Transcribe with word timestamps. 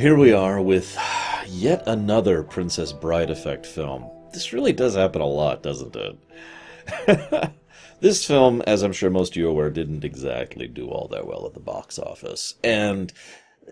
Here 0.00 0.16
we 0.16 0.32
are 0.32 0.62
with 0.62 0.98
yet 1.46 1.82
another 1.86 2.42
Princess 2.42 2.90
Bride 2.90 3.28
effect 3.28 3.66
film. 3.66 4.08
This 4.32 4.50
really 4.50 4.72
does 4.72 4.96
happen 4.96 5.20
a 5.20 5.26
lot, 5.26 5.62
doesn't 5.62 5.94
it? 5.94 7.52
this 8.00 8.24
film, 8.24 8.62
as 8.62 8.82
I'm 8.82 8.94
sure 8.94 9.10
most 9.10 9.32
of 9.32 9.36
you 9.36 9.48
are 9.48 9.50
aware, 9.50 9.68
didn't 9.68 10.02
exactly 10.02 10.66
do 10.68 10.88
all 10.88 11.06
that 11.08 11.26
well 11.26 11.44
at 11.44 11.52
the 11.52 11.60
box 11.60 11.98
office. 11.98 12.54
And 12.64 13.12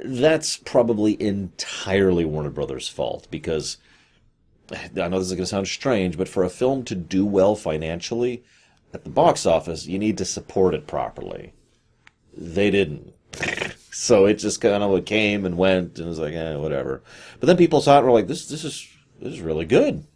that's 0.04 0.59
probably 0.59 1.17
entirely 1.19 2.27
Warner 2.27 2.51
Brothers' 2.51 2.91
fault 2.91 3.27
because 3.31 3.79
I 4.71 5.09
know 5.09 5.19
this 5.19 5.29
is 5.29 5.33
going 5.33 5.45
to 5.45 5.47
sound 5.47 5.69
strange, 5.69 6.19
but 6.19 6.29
for 6.29 6.45
a 6.45 6.51
film 6.51 6.85
to 6.85 6.95
do 6.95 7.25
well 7.25 7.57
financially 7.57 8.45
at 8.93 9.05
the 9.05 9.11
box 9.11 9.47
office, 9.47 9.87
you 9.87 9.99
need 9.99 10.19
to 10.19 10.27
support 10.27 10.75
it 10.75 10.87
properly. 10.87 11.55
They 12.37 12.71
didn't. 12.71 13.15
so 13.99 14.27
it 14.27 14.35
just 14.35 14.61
kind 14.61 14.80
of 14.80 15.05
came 15.05 15.45
and 15.45 15.59
went 15.59 15.99
and 15.99 16.07
it 16.07 16.09
was 16.09 16.21
like, 16.21 16.33
eh, 16.33 16.55
whatever. 16.55 17.03
But 17.41 17.49
then 17.49 17.57
people 17.57 17.81
saw 17.81 17.96
it 17.96 17.99
and 17.99 18.07
were 18.07 18.13
like, 18.13 18.29
this, 18.29 18.46
this 18.46 18.63
is, 18.63 18.89
this 19.21 19.32
is 19.32 19.41
really 19.41 19.64
good. 19.64 20.07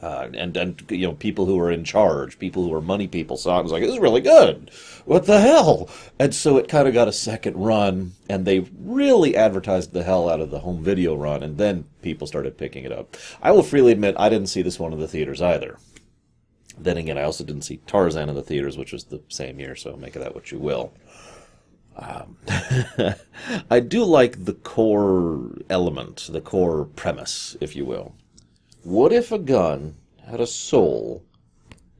Uh, 0.00 0.30
and 0.32 0.56
and 0.56 0.84
you 0.88 1.06
know 1.06 1.12
people 1.12 1.44
who 1.44 1.56
were 1.56 1.72
in 1.72 1.82
charge, 1.82 2.38
people 2.38 2.62
who 2.62 2.68
were 2.70 2.80
money 2.80 3.08
people 3.08 3.36
saw 3.36 3.56
it 3.56 3.58
and 3.58 3.64
was 3.64 3.72
like, 3.72 3.82
"This 3.82 3.94
is 3.94 3.98
really 3.98 4.20
good. 4.20 4.70
What 5.06 5.26
the 5.26 5.40
hell?" 5.40 5.90
And 6.20 6.32
so 6.32 6.56
it 6.56 6.68
kind 6.68 6.86
of 6.86 6.94
got 6.94 7.08
a 7.08 7.12
second 7.12 7.56
run, 7.56 8.12
and 8.30 8.44
they 8.44 8.60
really 8.78 9.36
advertised 9.36 9.92
the 9.92 10.04
hell 10.04 10.28
out 10.28 10.40
of 10.40 10.52
the 10.52 10.60
home 10.60 10.84
video 10.84 11.16
run, 11.16 11.42
and 11.42 11.58
then 11.58 11.84
people 12.00 12.28
started 12.28 12.56
picking 12.56 12.84
it 12.84 12.92
up. 12.92 13.16
I 13.42 13.50
will 13.50 13.64
freely 13.64 13.90
admit 13.90 14.14
I 14.16 14.28
didn't 14.28 14.50
see 14.50 14.62
this 14.62 14.78
one 14.78 14.92
in 14.92 15.00
the 15.00 15.08
theaters 15.08 15.42
either. 15.42 15.78
Then 16.78 16.96
again, 16.96 17.18
I 17.18 17.24
also 17.24 17.42
didn't 17.42 17.62
see 17.62 17.78
Tarzan 17.88 18.28
in 18.28 18.36
the 18.36 18.42
theaters, 18.42 18.78
which 18.78 18.92
was 18.92 19.04
the 19.04 19.20
same 19.28 19.58
year, 19.58 19.74
so 19.74 19.96
make 19.96 20.14
of 20.14 20.22
that 20.22 20.36
what 20.36 20.52
you 20.52 20.60
will. 20.60 20.92
Um, 21.98 22.36
I 23.70 23.80
do 23.80 24.04
like 24.04 24.44
the 24.44 24.54
core 24.54 25.58
element, 25.68 26.28
the 26.30 26.40
core 26.40 26.84
premise, 26.84 27.56
if 27.60 27.74
you 27.74 27.84
will. 27.84 28.14
What 28.82 29.12
if 29.12 29.32
a 29.32 29.38
gun 29.38 29.96
had 30.24 30.40
a 30.40 30.46
soul, 30.46 31.24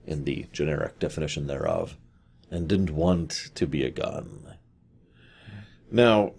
in 0.06 0.25
the 0.25 0.47
generic 0.53 0.98
definition 0.98 1.48
thereof, 1.48 1.97
and 2.50 2.69
didn't 2.69 2.91
want 2.91 3.50
to 3.56 3.67
be 3.67 3.83
a 3.84 3.91
gun? 3.91 4.55
Now, 5.91 6.33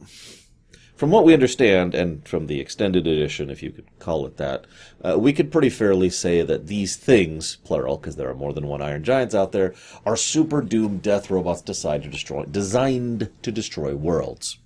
from 1.00 1.11
what 1.11 1.23
we 1.23 1.33
understand, 1.33 1.95
and 1.95 2.28
from 2.28 2.47
the 2.47 2.59
extended 2.59 3.08
edition, 3.08 3.50
if 3.50 3.64
you 3.64 3.72
could 3.72 3.88
call 4.00 4.25
it 4.25 4.36
that, 4.36 4.67
uh, 5.02 5.17
we 5.17 5.31
could 5.31 5.50
pretty 5.50 5.69
fairly 5.69 6.09
say 6.09 6.41
that 6.41 6.67
these 6.67 6.97
things, 6.97 7.56
plural, 7.64 7.95
because 7.95 8.17
there 8.17 8.30
are 8.30 8.36
more 8.36 8.52
than 8.52 8.67
one 8.67 8.81
Iron 8.81 9.02
Giants 9.02 9.33
out 9.33 9.53
there, 9.53 9.73
are 10.06 10.17
super 10.17 10.61
doomed 10.61 11.02
death 11.02 11.31
robots 11.31 11.61
designed 11.61 12.03
to 12.03 12.09
destroy, 12.09 12.44
designed 12.44 13.30
to 13.44 13.50
destroy 13.50 13.95
worlds. 13.95 14.59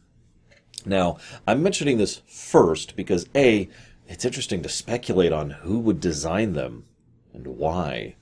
Now, 0.88 1.18
I'm 1.46 1.62
mentioning 1.62 2.00
this 2.00 2.24
first 2.26 2.96
because 2.96 3.28
A, 3.36 3.70
it's 4.08 4.26
interesting 4.26 4.64
to 4.64 4.70
speculate 4.70 5.32
on 5.32 5.52
who 5.52 5.78
would 5.82 6.00
design 6.00 6.54
them 6.54 6.86
and 7.32 7.46
why. 7.46 8.16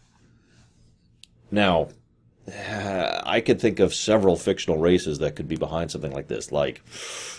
Now, 1.49 1.87
I 3.23 3.41
could 3.41 3.59
think 3.61 3.79
of 3.79 3.93
several 3.93 4.35
fictional 4.35 4.77
races 4.77 5.19
that 5.19 5.35
could 5.35 5.47
be 5.47 5.55
behind 5.55 5.91
something 5.91 6.11
like 6.11 6.27
this, 6.27 6.51
like 6.51 6.81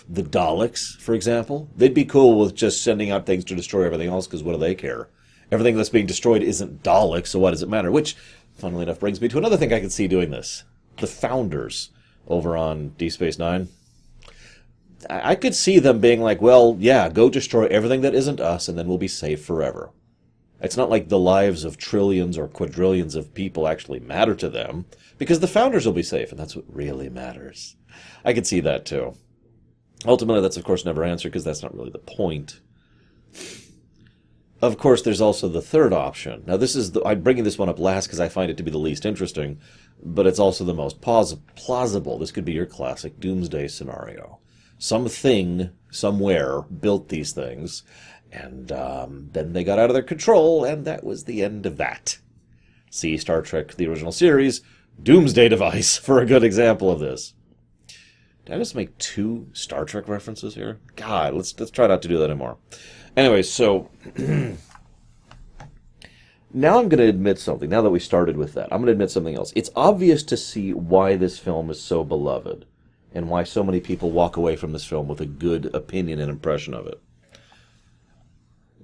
the 0.09 0.23
Daleks, 0.23 0.97
for 0.99 1.13
example. 1.13 1.69
They'd 1.75 1.93
be 1.93 2.05
cool 2.05 2.39
with 2.39 2.55
just 2.55 2.83
sending 2.83 3.11
out 3.11 3.25
things 3.25 3.45
to 3.45 3.55
destroy 3.55 3.85
everything 3.85 4.09
else, 4.09 4.27
because 4.27 4.43
what 4.43 4.53
do 4.53 4.59
they 4.59 4.75
care? 4.75 5.09
Everything 5.51 5.75
that's 5.75 5.89
being 5.89 6.07
destroyed 6.07 6.41
isn't 6.41 6.83
Daleks, 6.83 7.27
so 7.27 7.39
what 7.39 7.51
does 7.51 7.61
it 7.61 7.69
matter? 7.69 7.91
Which, 7.91 8.15
funnily 8.55 8.83
enough, 8.83 8.99
brings 8.99 9.21
me 9.21 9.27
to 9.29 9.37
another 9.37 9.57
thing 9.57 9.71
I 9.73 9.79
could 9.79 9.91
see 9.91 10.07
doing 10.07 10.31
this. 10.31 10.63
The 10.97 11.07
Founders 11.07 11.89
over 12.27 12.57
on 12.57 12.89
Deep 12.89 13.11
Space 13.11 13.37
Nine. 13.37 13.69
I 15.09 15.35
could 15.35 15.53
see 15.53 15.79
them 15.79 15.99
being 15.99 16.21
like, 16.21 16.41
well, 16.41 16.77
yeah, 16.79 17.09
go 17.09 17.29
destroy 17.29 17.65
everything 17.67 18.01
that 18.01 18.15
isn't 18.15 18.39
us, 18.39 18.67
and 18.67 18.77
then 18.77 18.87
we'll 18.87 18.97
be 18.97 19.09
safe 19.09 19.43
forever. 19.43 19.91
It's 20.63 20.77
not 20.77 20.89
like 20.89 21.09
the 21.09 21.19
lives 21.19 21.65
of 21.65 21.77
trillions 21.77 22.37
or 22.37 22.47
quadrillions 22.47 23.15
of 23.15 23.33
people 23.33 23.67
actually 23.67 23.99
matter 23.99 24.33
to 24.35 24.49
them, 24.49 24.85
because 25.17 25.41
the 25.41 25.47
founders 25.47 25.85
will 25.85 25.93
be 25.93 26.03
safe, 26.03 26.31
and 26.31 26.39
that's 26.39 26.55
what 26.55 26.65
really 26.67 27.09
matters. 27.09 27.75
I 28.23 28.33
could 28.33 28.47
see 28.47 28.61
that 28.61 28.85
too. 28.85 29.13
Ultimately, 30.05 30.41
that's 30.41 30.57
of 30.57 30.63
course 30.63 30.85
never 30.85 31.03
answered 31.03 31.29
because 31.29 31.43
that's 31.43 31.61
not 31.61 31.75
really 31.75 31.91
the 31.91 31.99
point. 31.99 32.61
Of 34.61 34.77
course, 34.77 35.01
there's 35.01 35.21
also 35.21 35.49
the 35.49 35.61
third 35.61 35.91
option. 35.91 36.43
Now, 36.47 36.55
this 36.55 36.75
is 36.75 36.93
the, 36.93 37.03
I'm 37.05 37.21
bringing 37.21 37.43
this 37.43 37.57
one 37.57 37.67
up 37.67 37.79
last 37.79 38.07
because 38.07 38.21
I 38.21 38.29
find 38.29 38.49
it 38.49 38.55
to 38.57 38.63
be 38.63 38.71
the 38.71 38.77
least 38.77 39.05
interesting, 39.05 39.59
but 40.01 40.25
it's 40.25 40.39
also 40.39 40.63
the 40.63 40.73
most 40.73 41.01
plausible. 41.01 42.17
This 42.17 42.31
could 42.31 42.45
be 42.45 42.53
your 42.53 42.65
classic 42.65 43.19
doomsday 43.19 43.67
scenario. 43.67 44.39
Something 44.77 45.71
somewhere 45.91 46.61
built 46.61 47.09
these 47.09 47.33
things, 47.33 47.83
and 48.33 48.71
um, 48.71 49.29
then 49.33 49.53
they 49.53 49.63
got 49.63 49.77
out 49.77 49.89
of 49.89 49.93
their 49.93 50.01
control, 50.01 50.65
and 50.65 50.85
that 50.85 51.03
was 51.03 51.23
the 51.23 51.43
end 51.43 51.65
of 51.65 51.77
that. 51.77 52.17
See 52.89 53.15
Star 53.17 53.41
Trek, 53.41 53.75
the 53.75 53.87
original 53.87 54.11
series, 54.11 54.61
Doomsday 55.01 55.49
Device, 55.49 55.97
for 55.97 56.19
a 56.19 56.25
good 56.25 56.43
example 56.43 56.89
of 56.89 56.99
this. 56.99 57.33
Did 58.45 58.55
I 58.55 58.57
just 58.57 58.75
make 58.75 58.97
two 58.97 59.47
Star 59.53 59.85
Trek 59.85 60.07
references 60.07 60.55
here? 60.55 60.79
God, 60.95 61.35
let's 61.35 61.57
let's 61.59 61.71
try 61.71 61.87
not 61.87 62.01
to 62.01 62.07
do 62.07 62.17
that 62.17 62.29
anymore. 62.29 62.57
Anyway, 63.15 63.43
so 63.43 63.89
now 64.17 64.57
I'm 66.79 66.89
going 66.89 66.97
to 66.97 67.07
admit 67.07 67.37
something. 67.39 67.69
Now 67.69 67.83
that 67.83 67.91
we 67.91 67.99
started 67.99 68.35
with 68.35 68.53
that, 68.53 68.73
I'm 68.73 68.79
going 68.79 68.87
to 68.87 68.93
admit 68.93 69.11
something 69.11 69.35
else. 69.35 69.53
It's 69.55 69.69
obvious 69.75 70.23
to 70.23 70.35
see 70.35 70.73
why 70.73 71.15
this 71.15 71.37
film 71.37 71.69
is 71.69 71.79
so 71.79 72.03
beloved 72.03 72.65
and 73.13 73.29
why 73.29 73.43
so 73.43 73.63
many 73.63 73.79
people 73.79 74.09
walk 74.09 74.37
away 74.37 74.55
from 74.55 74.73
this 74.73 74.85
film 74.85 75.07
with 75.07 75.21
a 75.21 75.27
good 75.27 75.73
opinion 75.75 76.19
and 76.19 76.31
impression 76.31 76.73
of 76.73 76.87
it. 76.87 76.99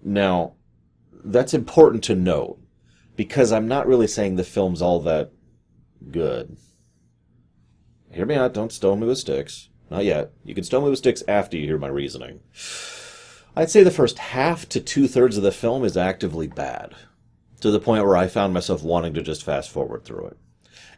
Now, 0.04 0.54
that's 1.12 1.54
important 1.54 2.04
to 2.06 2.16
note 2.16 2.60
because 3.16 3.52
I'm 3.52 3.68
not 3.68 3.88
really 3.88 4.08
saying 4.08 4.36
the 4.36 4.44
film's 4.44 4.82
all 4.82 5.00
that 5.02 5.32
good. 6.12 6.58
Hear 8.12 8.26
me 8.26 8.36
out, 8.36 8.54
don't 8.54 8.72
stone 8.72 9.00
me 9.00 9.08
with 9.08 9.18
sticks. 9.18 9.70
Not 9.92 10.06
yet. 10.06 10.32
You 10.44 10.54
can 10.56 10.64
stone 10.64 10.84
me 10.84 10.90
with 10.90 11.00
sticks 11.00 11.24
after 11.28 11.58
you 11.58 11.66
hear 11.66 11.78
my 11.78 11.88
reasoning. 11.88 12.42
I'd 13.56 13.72
say 13.72 13.84
the 13.84 13.92
first 13.92 14.20
half 14.20 14.70
to 14.70 14.80
two 14.80 15.08
thirds 15.08 15.36
of 15.36 15.44
the 15.44 15.52
film 15.52 15.84
is 15.84 15.98
actively 15.98 16.48
bad, 16.48 16.94
to 17.62 17.72
the 17.72 17.80
point 17.80 18.06
where 18.06 18.16
I 18.16 18.28
found 18.28 18.54
myself 18.54 18.84
wanting 18.84 19.14
to 19.16 19.22
just 19.22 19.44
fast 19.44 19.70
forward 19.70 20.06
through 20.06 20.28
it. 20.28 20.38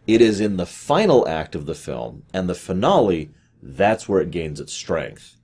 It 0.05 0.21
is 0.21 0.39
in 0.39 0.57
the 0.57 0.65
final 0.65 1.27
act 1.27 1.55
of 1.55 1.65
the 1.65 1.75
film 1.75 2.23
and 2.33 2.49
the 2.49 2.55
finale 2.55 3.31
that's 3.61 4.09
where 4.09 4.21
it 4.21 4.31
gains 4.31 4.59
its 4.59 4.73
strength. 4.73 5.37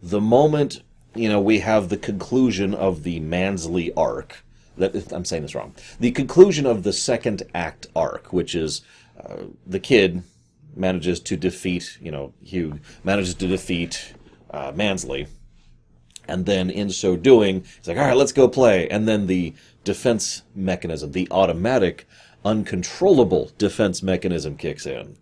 The 0.00 0.20
moment 0.20 0.82
you 1.18 1.28
know, 1.28 1.40
we 1.40 1.60
have 1.60 1.88
the 1.88 1.96
conclusion 1.96 2.74
of 2.74 3.02
the 3.02 3.20
Mansley 3.20 3.92
arc. 3.94 4.44
That 4.76 5.12
I'm 5.12 5.24
saying 5.24 5.42
this 5.42 5.54
wrong. 5.54 5.74
The 6.00 6.10
conclusion 6.10 6.66
of 6.66 6.82
the 6.82 6.92
second 6.92 7.42
act 7.54 7.86
arc, 7.96 8.32
which 8.32 8.54
is 8.54 8.82
uh, 9.18 9.44
the 9.66 9.80
kid 9.80 10.22
manages 10.74 11.20
to 11.20 11.36
defeat, 11.36 11.96
you 12.00 12.10
know, 12.10 12.34
Hugh 12.42 12.80
manages 13.02 13.34
to 13.36 13.46
defeat 13.46 14.14
uh, 14.50 14.72
Mansley, 14.74 15.28
and 16.28 16.44
then 16.46 16.70
in 16.70 16.90
so 16.90 17.16
doing, 17.16 17.64
he's 17.78 17.88
like, 17.88 17.96
all 17.96 18.04
right, 18.04 18.16
let's 18.16 18.32
go 18.32 18.48
play. 18.48 18.88
And 18.88 19.06
then 19.06 19.26
the 19.26 19.54
defense 19.84 20.42
mechanism, 20.54 21.12
the 21.12 21.28
automatic, 21.30 22.06
uncontrollable 22.44 23.52
defense 23.58 24.02
mechanism 24.02 24.56
kicks 24.56 24.86
in. 24.86 25.16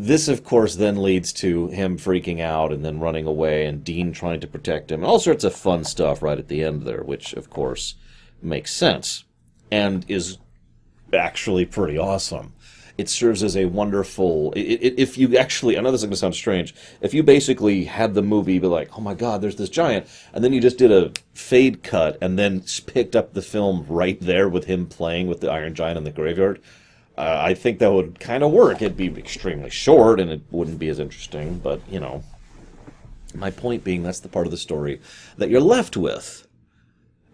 This, 0.00 0.28
of 0.28 0.44
course, 0.44 0.76
then 0.76 1.02
leads 1.02 1.32
to 1.32 1.66
him 1.70 1.98
freaking 1.98 2.40
out 2.40 2.72
and 2.72 2.84
then 2.84 3.00
running 3.00 3.26
away, 3.26 3.66
and 3.66 3.82
Dean 3.82 4.12
trying 4.12 4.38
to 4.38 4.46
protect 4.46 4.92
him, 4.92 5.00
and 5.00 5.10
all 5.10 5.18
sorts 5.18 5.42
of 5.42 5.56
fun 5.56 5.82
stuff 5.82 6.22
right 6.22 6.38
at 6.38 6.46
the 6.46 6.62
end 6.62 6.82
there, 6.82 7.02
which, 7.02 7.32
of 7.32 7.50
course, 7.50 7.96
makes 8.40 8.72
sense 8.72 9.24
and 9.72 10.04
is 10.06 10.38
actually 11.12 11.64
pretty 11.64 11.98
awesome. 11.98 12.52
It 12.96 13.08
serves 13.08 13.42
as 13.42 13.56
a 13.56 13.64
wonderful. 13.64 14.52
It, 14.52 14.60
it, 14.60 14.94
if 15.00 15.18
you 15.18 15.36
actually, 15.36 15.76
I 15.76 15.80
know 15.80 15.90
this 15.90 16.02
is 16.02 16.04
going 16.04 16.12
to 16.12 16.16
sound 16.16 16.36
strange. 16.36 16.76
If 17.00 17.12
you 17.12 17.24
basically 17.24 17.82
had 17.82 18.14
the 18.14 18.22
movie 18.22 18.60
be 18.60 18.68
like, 18.68 18.96
"Oh 18.96 19.00
my 19.00 19.14
God, 19.14 19.40
there's 19.40 19.56
this 19.56 19.68
giant," 19.68 20.06
and 20.32 20.44
then 20.44 20.52
you 20.52 20.60
just 20.60 20.78
did 20.78 20.92
a 20.92 21.10
fade 21.34 21.82
cut 21.82 22.18
and 22.20 22.38
then 22.38 22.62
picked 22.86 23.16
up 23.16 23.34
the 23.34 23.42
film 23.42 23.84
right 23.88 24.20
there 24.20 24.48
with 24.48 24.66
him 24.66 24.86
playing 24.86 25.26
with 25.26 25.40
the 25.40 25.50
Iron 25.50 25.74
Giant 25.74 25.98
in 25.98 26.04
the 26.04 26.12
graveyard, 26.12 26.60
uh, 27.18 27.40
I 27.44 27.54
think 27.54 27.80
that 27.80 27.92
would 27.92 28.20
kind 28.20 28.44
of 28.44 28.52
work. 28.52 28.80
It'd 28.80 28.96
be 28.96 29.08
extremely 29.18 29.70
short 29.70 30.20
and 30.20 30.30
it 30.30 30.40
wouldn't 30.52 30.78
be 30.78 30.88
as 30.88 31.00
interesting, 31.00 31.58
but 31.58 31.80
you 31.90 31.98
know, 31.98 32.22
my 33.34 33.50
point 33.50 33.82
being 33.84 34.04
that's 34.04 34.20
the 34.20 34.28
part 34.28 34.46
of 34.46 34.52
the 34.52 34.56
story 34.56 35.00
that 35.36 35.50
you're 35.50 35.60
left 35.60 35.96
with. 35.96 36.46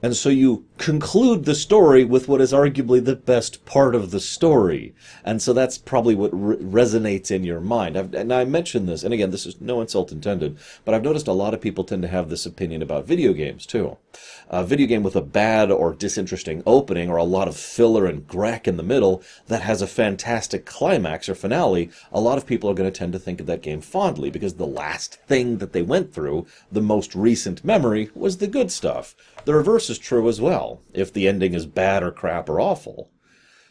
And 0.03 0.15
so 0.15 0.29
you 0.29 0.67
conclude 0.77 1.45
the 1.45 1.55
story 1.55 2.05
with 2.05 2.29
what 2.29 2.43
is 2.43 2.53
arguably 2.53 3.03
the 3.03 3.17
best 3.17 3.65
part 3.65 3.95
of 3.95 4.11
the 4.11 4.21
story. 4.21 4.95
And 5.25 5.41
so 5.41 5.55
that's 5.55 5.79
probably 5.79 6.15
what 6.15 6.31
re- 6.35 6.57
resonates 6.57 7.31
in 7.31 7.43
your 7.43 7.61
mind. 7.61 7.97
I've, 7.97 8.13
and 8.13 8.31
I 8.31 8.45
mentioned 8.45 8.87
this, 8.87 9.03
and 9.03 9.15
again, 9.15 9.31
this 9.31 9.47
is 9.47 9.63
no 9.63 9.81
insult 9.81 10.13
intended, 10.13 10.59
but 10.85 10.95
I've 10.95 11.03
noticed 11.03 11.27
a 11.27 11.33
lot 11.33 11.55
of 11.55 11.63
people 11.63 11.85
tend 11.85 12.03
to 12.03 12.09
have 12.09 12.29
this 12.29 12.45
opinion 12.45 12.83
about 12.83 13.07
video 13.07 13.33
games 13.33 13.65
too. 13.65 13.97
A 14.51 14.63
video 14.63 14.87
game 14.87 15.03
with 15.03 15.17
a 15.17 15.23
bad 15.23 15.71
or 15.71 15.95
disinteresting 15.95 16.63
opening 16.67 17.09
or 17.09 17.17
a 17.17 17.25
lot 17.25 17.49
of 17.49 17.57
filler 17.57 18.05
and 18.05 18.29
grack 18.29 18.69
in 18.69 18.77
the 18.77 18.83
middle 18.83 19.23
that 19.47 19.63
has 19.63 19.81
a 19.81 19.87
fantastic 19.87 20.67
climax 20.67 21.31
or 21.31 21.35
finale, 21.35 21.91
a 22.13 22.21
lot 22.21 22.37
of 22.37 22.47
people 22.47 22.69
are 22.69 22.75
going 22.75 22.91
to 22.93 22.97
tend 22.97 23.15
to 23.15 23.19
think 23.19 23.41
of 23.41 23.47
that 23.47 23.63
game 23.63 23.81
fondly 23.81 24.29
because 24.29 24.55
the 24.55 24.67
last 24.67 25.15
thing 25.27 25.59
that 25.59 25.73
they 25.73 25.83
went 25.83 26.13
through, 26.13 26.47
the 26.71 26.83
most 26.83 27.15
recent 27.15 27.65
memory, 27.65 28.11
was 28.15 28.37
the 28.37 28.47
good 28.47 28.71
stuff. 28.71 29.17
The 29.47 29.55
reverse 29.55 29.89
is 29.95 29.99
true 29.99 30.29
as 30.29 30.41
well, 30.41 30.83
if 30.93 31.13
the 31.13 31.29
ending 31.29 31.55
is 31.55 31.67
bad 31.67 32.03
or 32.03 32.11
crap 32.11 32.49
or 32.49 32.61
awful. 32.61 33.11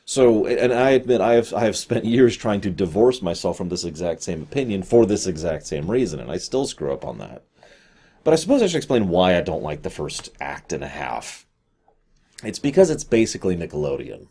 So, 0.05 0.45
and 0.45 0.73
I 0.73 0.91
admit 0.91 1.21
I 1.21 1.33
have 1.33 1.53
I 1.53 1.65
have 1.65 1.77
spent 1.77 2.05
years 2.15 2.35
trying 2.37 2.61
to 2.61 2.69
divorce 2.69 3.21
myself 3.21 3.57
from 3.57 3.69
this 3.69 3.83
exact 3.83 4.23
same 4.23 4.41
opinion 4.41 4.83
for 4.83 5.05
this 5.05 5.27
exact 5.27 5.65
same 5.67 5.91
reason, 5.91 6.19
and 6.19 6.31
I 6.31 6.37
still 6.37 6.65
screw 6.65 6.93
up 6.93 7.05
on 7.05 7.17
that. 7.19 7.43
But 8.23 8.33
I 8.33 8.37
suppose 8.37 8.61
I 8.61 8.67
should 8.67 8.77
explain 8.77 9.09
why 9.09 9.37
I 9.37 9.41
don't 9.41 9.63
like 9.63 9.81
the 9.81 9.89
first 9.89 10.29
act 10.39 10.71
and 10.71 10.83
a 10.83 10.87
half. 10.87 11.45
It's 12.41 12.59
because 12.59 12.89
it's 12.89 13.03
basically 13.03 13.55
Nickelodeon. 13.55 14.27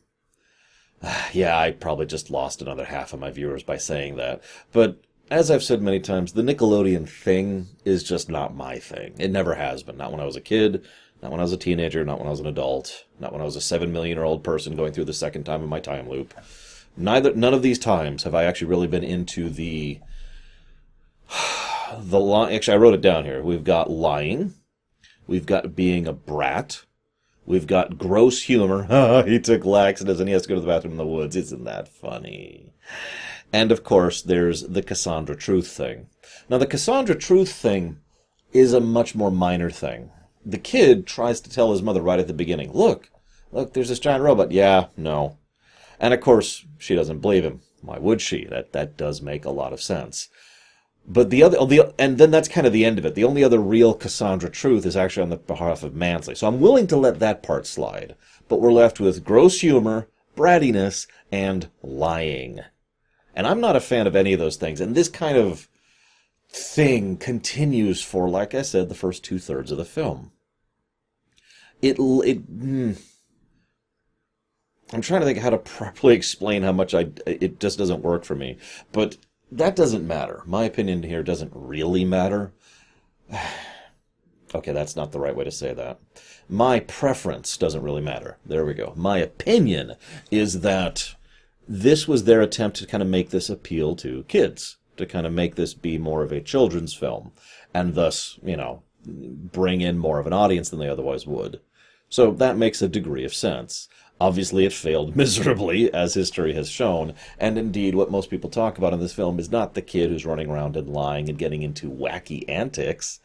yeah, 1.32 1.58
I 1.58 1.72
probably 1.72 2.06
just 2.06 2.30
lost 2.30 2.62
another 2.62 2.86
half 2.86 3.12
of 3.12 3.20
my 3.20 3.30
viewers 3.30 3.62
by 3.62 3.76
saying 3.76 4.16
that, 4.16 4.42
but 4.72 5.02
as 5.30 5.50
I've 5.50 5.62
said 5.62 5.80
many 5.80 5.98
times, 5.98 6.32
the 6.32 6.42
Nickelodeon 6.42 7.08
thing 7.08 7.68
is 7.86 8.02
just 8.02 8.28
not 8.28 8.54
my 8.54 8.78
thing. 8.78 9.14
It 9.18 9.30
never 9.30 9.54
has 9.54 9.82
been. 9.82 9.96
Not 9.96 10.12
when 10.12 10.20
I 10.20 10.26
was 10.26 10.36
a 10.36 10.42
kid, 10.42 10.84
not 11.22 11.30
when 11.30 11.40
I 11.40 11.44
was 11.44 11.52
a 11.52 11.56
teenager, 11.56 12.04
not 12.04 12.18
when 12.18 12.26
I 12.26 12.30
was 12.30 12.40
an 12.40 12.46
adult, 12.46 13.04
not 13.20 13.32
when 13.32 13.40
I 13.40 13.44
was 13.44 13.54
a 13.54 13.60
seven 13.60 13.92
million 13.92 14.16
year 14.16 14.24
old 14.24 14.42
person 14.42 14.74
going 14.74 14.92
through 14.92 15.04
the 15.04 15.12
second 15.12 15.44
time 15.44 15.62
of 15.62 15.68
my 15.68 15.78
time 15.78 16.08
loop. 16.08 16.34
Neither, 16.96 17.34
none 17.34 17.54
of 17.54 17.62
these 17.62 17.78
times 17.78 18.24
have 18.24 18.34
I 18.34 18.44
actually 18.44 18.66
really 18.66 18.88
been 18.88 19.04
into 19.04 19.48
the 19.48 20.00
the 21.98 22.20
line. 22.20 22.52
Actually, 22.52 22.74
I 22.74 22.78
wrote 22.78 22.94
it 22.94 23.00
down 23.00 23.24
here. 23.24 23.42
We've 23.42 23.64
got 23.64 23.88
lying, 23.88 24.54
we've 25.28 25.46
got 25.46 25.76
being 25.76 26.08
a 26.08 26.12
brat, 26.12 26.82
we've 27.46 27.68
got 27.68 27.98
gross 27.98 28.42
humor. 28.42 29.22
he 29.26 29.38
took 29.38 29.64
laxatives 29.64 30.18
and 30.18 30.28
he 30.28 30.32
has 30.32 30.42
to 30.42 30.48
go 30.48 30.56
to 30.56 30.60
the 30.60 30.66
bathroom 30.66 30.92
in 30.92 30.98
the 30.98 31.06
woods. 31.06 31.36
Isn't 31.36 31.64
that 31.64 31.86
funny? 31.86 32.72
And 33.52 33.70
of 33.70 33.84
course, 33.84 34.22
there's 34.22 34.62
the 34.62 34.82
Cassandra 34.82 35.36
Truth 35.36 35.68
thing. 35.68 36.08
Now, 36.48 36.58
the 36.58 36.66
Cassandra 36.66 37.14
Truth 37.14 37.52
thing 37.52 37.98
is 38.52 38.72
a 38.72 38.80
much 38.80 39.14
more 39.14 39.30
minor 39.30 39.70
thing 39.70 40.10
the 40.44 40.58
kid 40.58 41.06
tries 41.06 41.40
to 41.40 41.50
tell 41.50 41.72
his 41.72 41.82
mother 41.82 42.02
right 42.02 42.18
at 42.18 42.26
the 42.26 42.32
beginning, 42.32 42.72
look, 42.72 43.10
look, 43.50 43.72
there's 43.72 43.88
this 43.88 43.98
giant 43.98 44.24
robot. 44.24 44.52
Yeah, 44.52 44.86
no. 44.96 45.38
And 46.00 46.12
of 46.12 46.20
course, 46.20 46.64
she 46.78 46.94
doesn't 46.94 47.20
believe 47.20 47.44
him. 47.44 47.60
Why 47.80 47.98
would 47.98 48.20
she? 48.20 48.44
That 48.44 48.72
that 48.72 48.96
does 48.96 49.22
make 49.22 49.44
a 49.44 49.50
lot 49.50 49.72
of 49.72 49.82
sense. 49.82 50.28
But 51.06 51.30
the 51.30 51.42
other, 51.42 51.58
the, 51.66 51.92
and 51.98 52.18
then 52.18 52.30
that's 52.30 52.48
kind 52.48 52.66
of 52.66 52.72
the 52.72 52.84
end 52.84 52.98
of 52.98 53.04
it. 53.04 53.14
The 53.14 53.24
only 53.24 53.42
other 53.42 53.58
real 53.58 53.92
Cassandra 53.92 54.50
truth 54.50 54.86
is 54.86 54.96
actually 54.96 55.24
on 55.24 55.30
the 55.30 55.36
behalf 55.36 55.82
of 55.82 55.96
Mansley. 55.96 56.36
So 56.36 56.46
I'm 56.46 56.60
willing 56.60 56.86
to 56.88 56.96
let 56.96 57.18
that 57.18 57.42
part 57.42 57.66
slide. 57.66 58.14
But 58.48 58.60
we're 58.60 58.72
left 58.72 59.00
with 59.00 59.24
gross 59.24 59.60
humor, 59.60 60.08
brattiness, 60.36 61.06
and 61.32 61.68
lying. 61.82 62.60
And 63.34 63.46
I'm 63.46 63.60
not 63.60 63.76
a 63.76 63.80
fan 63.80 64.06
of 64.06 64.14
any 64.14 64.32
of 64.32 64.38
those 64.38 64.56
things. 64.56 64.80
And 64.80 64.94
this 64.94 65.08
kind 65.08 65.36
of 65.36 65.68
thing 66.50 67.16
continues 67.16 68.02
for, 68.02 68.28
like 68.28 68.54
I 68.54 68.62
said, 68.62 68.88
the 68.88 68.94
first 68.94 69.24
two 69.24 69.38
thirds 69.38 69.72
of 69.72 69.78
the 69.78 69.84
film. 69.84 70.31
It, 71.82 71.98
it, 71.98 72.60
mm, 72.60 73.00
I'm 74.92 75.00
trying 75.00 75.20
to 75.20 75.26
think 75.26 75.38
how 75.38 75.50
to 75.50 75.58
properly 75.58 76.14
explain 76.16 76.62
how 76.62 76.72
much 76.72 76.94
I, 76.94 77.08
it 77.26 77.60
just 77.60 77.78
doesn't 77.78 78.02
work 78.02 78.24
for 78.24 78.34
me. 78.34 78.56
But 78.92 79.16
that 79.50 79.76
doesn't 79.76 80.06
matter. 80.06 80.42
My 80.46 80.64
opinion 80.64 81.02
here 81.02 81.22
doesn't 81.22 81.52
really 81.54 82.04
matter. 82.04 82.52
okay, 84.54 84.72
that's 84.72 84.96
not 84.96 85.12
the 85.12 85.20
right 85.20 85.36
way 85.36 85.44
to 85.44 85.50
say 85.50 85.74
that. 85.74 85.98
My 86.48 86.80
preference 86.80 87.56
doesn't 87.56 87.82
really 87.82 88.02
matter. 88.02 88.38
There 88.46 88.64
we 88.64 88.74
go. 88.74 88.92
My 88.96 89.18
opinion 89.18 89.94
is 90.30 90.60
that 90.60 91.14
this 91.66 92.06
was 92.06 92.24
their 92.24 92.42
attempt 92.42 92.76
to 92.78 92.86
kind 92.86 93.02
of 93.02 93.08
make 93.08 93.30
this 93.30 93.48
appeal 93.48 93.96
to 93.96 94.24
kids 94.24 94.76
to 94.96 95.06
kind 95.06 95.26
of 95.26 95.32
make 95.32 95.54
this 95.54 95.74
be 95.74 95.98
more 95.98 96.22
of 96.22 96.32
a 96.32 96.40
children's 96.40 96.94
film 96.94 97.32
and 97.72 97.94
thus, 97.94 98.38
you 98.42 98.56
know, 98.56 98.82
bring 99.06 99.80
in 99.80 99.98
more 99.98 100.18
of 100.18 100.26
an 100.26 100.32
audience 100.32 100.68
than 100.68 100.78
they 100.78 100.88
otherwise 100.88 101.26
would. 101.26 101.60
So 102.12 102.30
that 102.30 102.58
makes 102.58 102.82
a 102.82 102.88
degree 102.88 103.24
of 103.24 103.32
sense. 103.32 103.88
Obviously, 104.20 104.66
it 104.66 104.74
failed 104.74 105.16
miserably, 105.22 105.90
as 105.94 106.12
history 106.12 106.52
has 106.52 106.68
shown, 106.68 107.14
and 107.38 107.56
indeed, 107.56 107.94
what 107.94 108.10
most 108.10 108.28
people 108.28 108.50
talk 108.50 108.76
about 108.76 108.92
in 108.92 109.00
this 109.00 109.14
film 109.14 109.38
is 109.38 109.50
not 109.50 109.72
the 109.72 109.80
kid 109.80 110.10
who's 110.10 110.26
running 110.26 110.50
around 110.50 110.76
and 110.76 110.92
lying 110.92 111.30
and 111.30 111.38
getting 111.38 111.62
into 111.62 111.90
wacky 111.90 112.44
antics. 112.50 113.20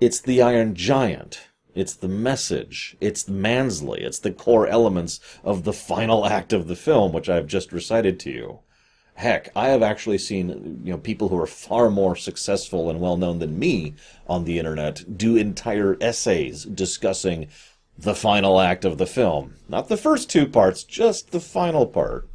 It's 0.00 0.22
the 0.22 0.40
Iron 0.40 0.74
Giant. 0.74 1.48
It's 1.74 1.92
the 1.92 2.08
message. 2.08 2.96
It's 2.98 3.28
Mansley. 3.28 4.00
It's 4.00 4.20
the 4.20 4.32
core 4.32 4.66
elements 4.66 5.20
of 5.44 5.64
the 5.64 5.74
final 5.74 6.24
act 6.38 6.54
of 6.54 6.68
the 6.68 6.76
film, 6.76 7.12
which 7.12 7.28
I've 7.28 7.46
just 7.46 7.74
recited 7.74 8.18
to 8.20 8.30
you. 8.30 8.60
Heck, 9.16 9.50
I 9.54 9.68
have 9.68 9.82
actually 9.82 10.16
seen 10.16 10.80
you 10.82 10.92
know 10.92 10.98
people 10.98 11.28
who 11.28 11.38
are 11.38 11.46
far 11.46 11.90
more 11.90 12.16
successful 12.16 12.88
and 12.88 13.02
well 13.02 13.18
known 13.18 13.38
than 13.40 13.58
me 13.58 13.94
on 14.26 14.44
the 14.44 14.58
internet 14.58 15.18
do 15.18 15.36
entire 15.36 15.98
essays 16.00 16.64
discussing 16.64 17.48
the 17.96 18.14
final 18.14 18.60
act 18.60 18.84
of 18.84 18.98
the 18.98 19.06
film. 19.06 19.54
Not 19.68 19.88
the 19.88 19.96
first 19.96 20.30
two 20.30 20.46
parts, 20.46 20.84
just 20.84 21.30
the 21.30 21.40
final 21.40 21.86
part. 21.86 22.28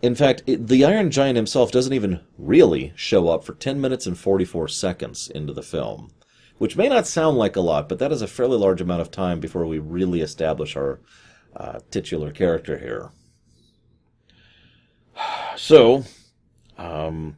In 0.00 0.14
fact, 0.14 0.42
it, 0.46 0.68
the 0.68 0.84
Iron 0.84 1.10
Giant 1.10 1.36
himself 1.36 1.72
doesn't 1.72 1.92
even 1.92 2.20
really 2.36 2.92
show 2.94 3.28
up 3.28 3.44
for 3.44 3.54
10 3.54 3.80
minutes 3.80 4.06
and 4.06 4.16
44 4.16 4.68
seconds 4.68 5.28
into 5.28 5.52
the 5.52 5.62
film, 5.62 6.12
which 6.58 6.76
may 6.76 6.88
not 6.88 7.06
sound 7.06 7.36
like 7.36 7.56
a 7.56 7.60
lot, 7.60 7.88
but 7.88 7.98
that 7.98 8.12
is 8.12 8.22
a 8.22 8.28
fairly 8.28 8.56
large 8.56 8.80
amount 8.80 9.00
of 9.00 9.10
time 9.10 9.40
before 9.40 9.66
we 9.66 9.78
really 9.78 10.20
establish 10.20 10.76
our 10.76 11.00
uh, 11.56 11.80
titular 11.90 12.30
character 12.30 12.78
here. 12.78 13.10
So, 15.56 16.04
um, 16.76 17.36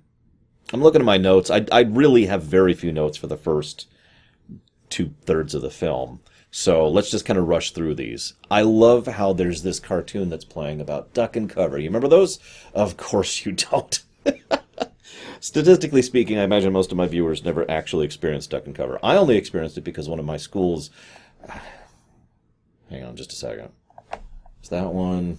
I'm 0.75 0.83
looking 0.83 1.01
at 1.01 1.07
my 1.07 1.17
notes. 1.17 1.51
I, 1.51 1.65
I 1.73 1.81
really 1.81 2.27
have 2.27 2.43
very 2.43 2.75
few 2.75 2.93
notes 2.93 3.17
for 3.17 3.27
the 3.27 3.37
first 3.39 3.89
two 4.91 5.15
thirds 5.23 5.55
of 5.55 5.63
the 5.63 5.71
film. 5.71 6.21
So 6.51 6.89
let's 6.89 7.11
just 7.11 7.25
kind 7.25 7.39
of 7.39 7.47
rush 7.47 7.71
through 7.71 7.95
these. 7.95 8.35
I 8.51 8.63
love 8.63 9.07
how 9.07 9.33
there's 9.33 9.63
this 9.63 9.79
cartoon 9.79 10.31
that's 10.31 10.45
playing 10.45 10.81
about 10.81 11.15
duck 11.15 11.37
and 11.37 11.49
cover. 11.49 11.79
You 11.79 11.89
remember 11.89 12.09
those? 12.09 12.41
Of 12.75 12.97
course 12.97 13.45
you 13.47 13.53
don't. 13.53 14.03
Statistically 15.41 16.03
speaking, 16.03 16.39
I 16.39 16.45
imagine 16.45 16.73
most 16.73 16.91
of 16.91 16.99
my 16.99 17.07
viewers 17.07 17.45
never 17.45 17.71
actually 17.71 18.05
experienced 18.05 18.51
duck 18.51 18.67
and 18.67 18.75
cover. 18.75 18.99
I 19.03 19.17
only 19.17 19.37
experienced 19.37 19.79
it 19.79 19.85
because 19.85 20.09
one 20.09 20.19
of 20.19 20.25
my 20.25 20.37
schools. 20.37 20.91
Hang 22.91 23.05
on 23.05 23.17
just 23.17 23.33
a 23.33 23.37
second. 23.37 23.71
Is 24.63 24.69
that 24.71 24.93
one? 24.93 25.39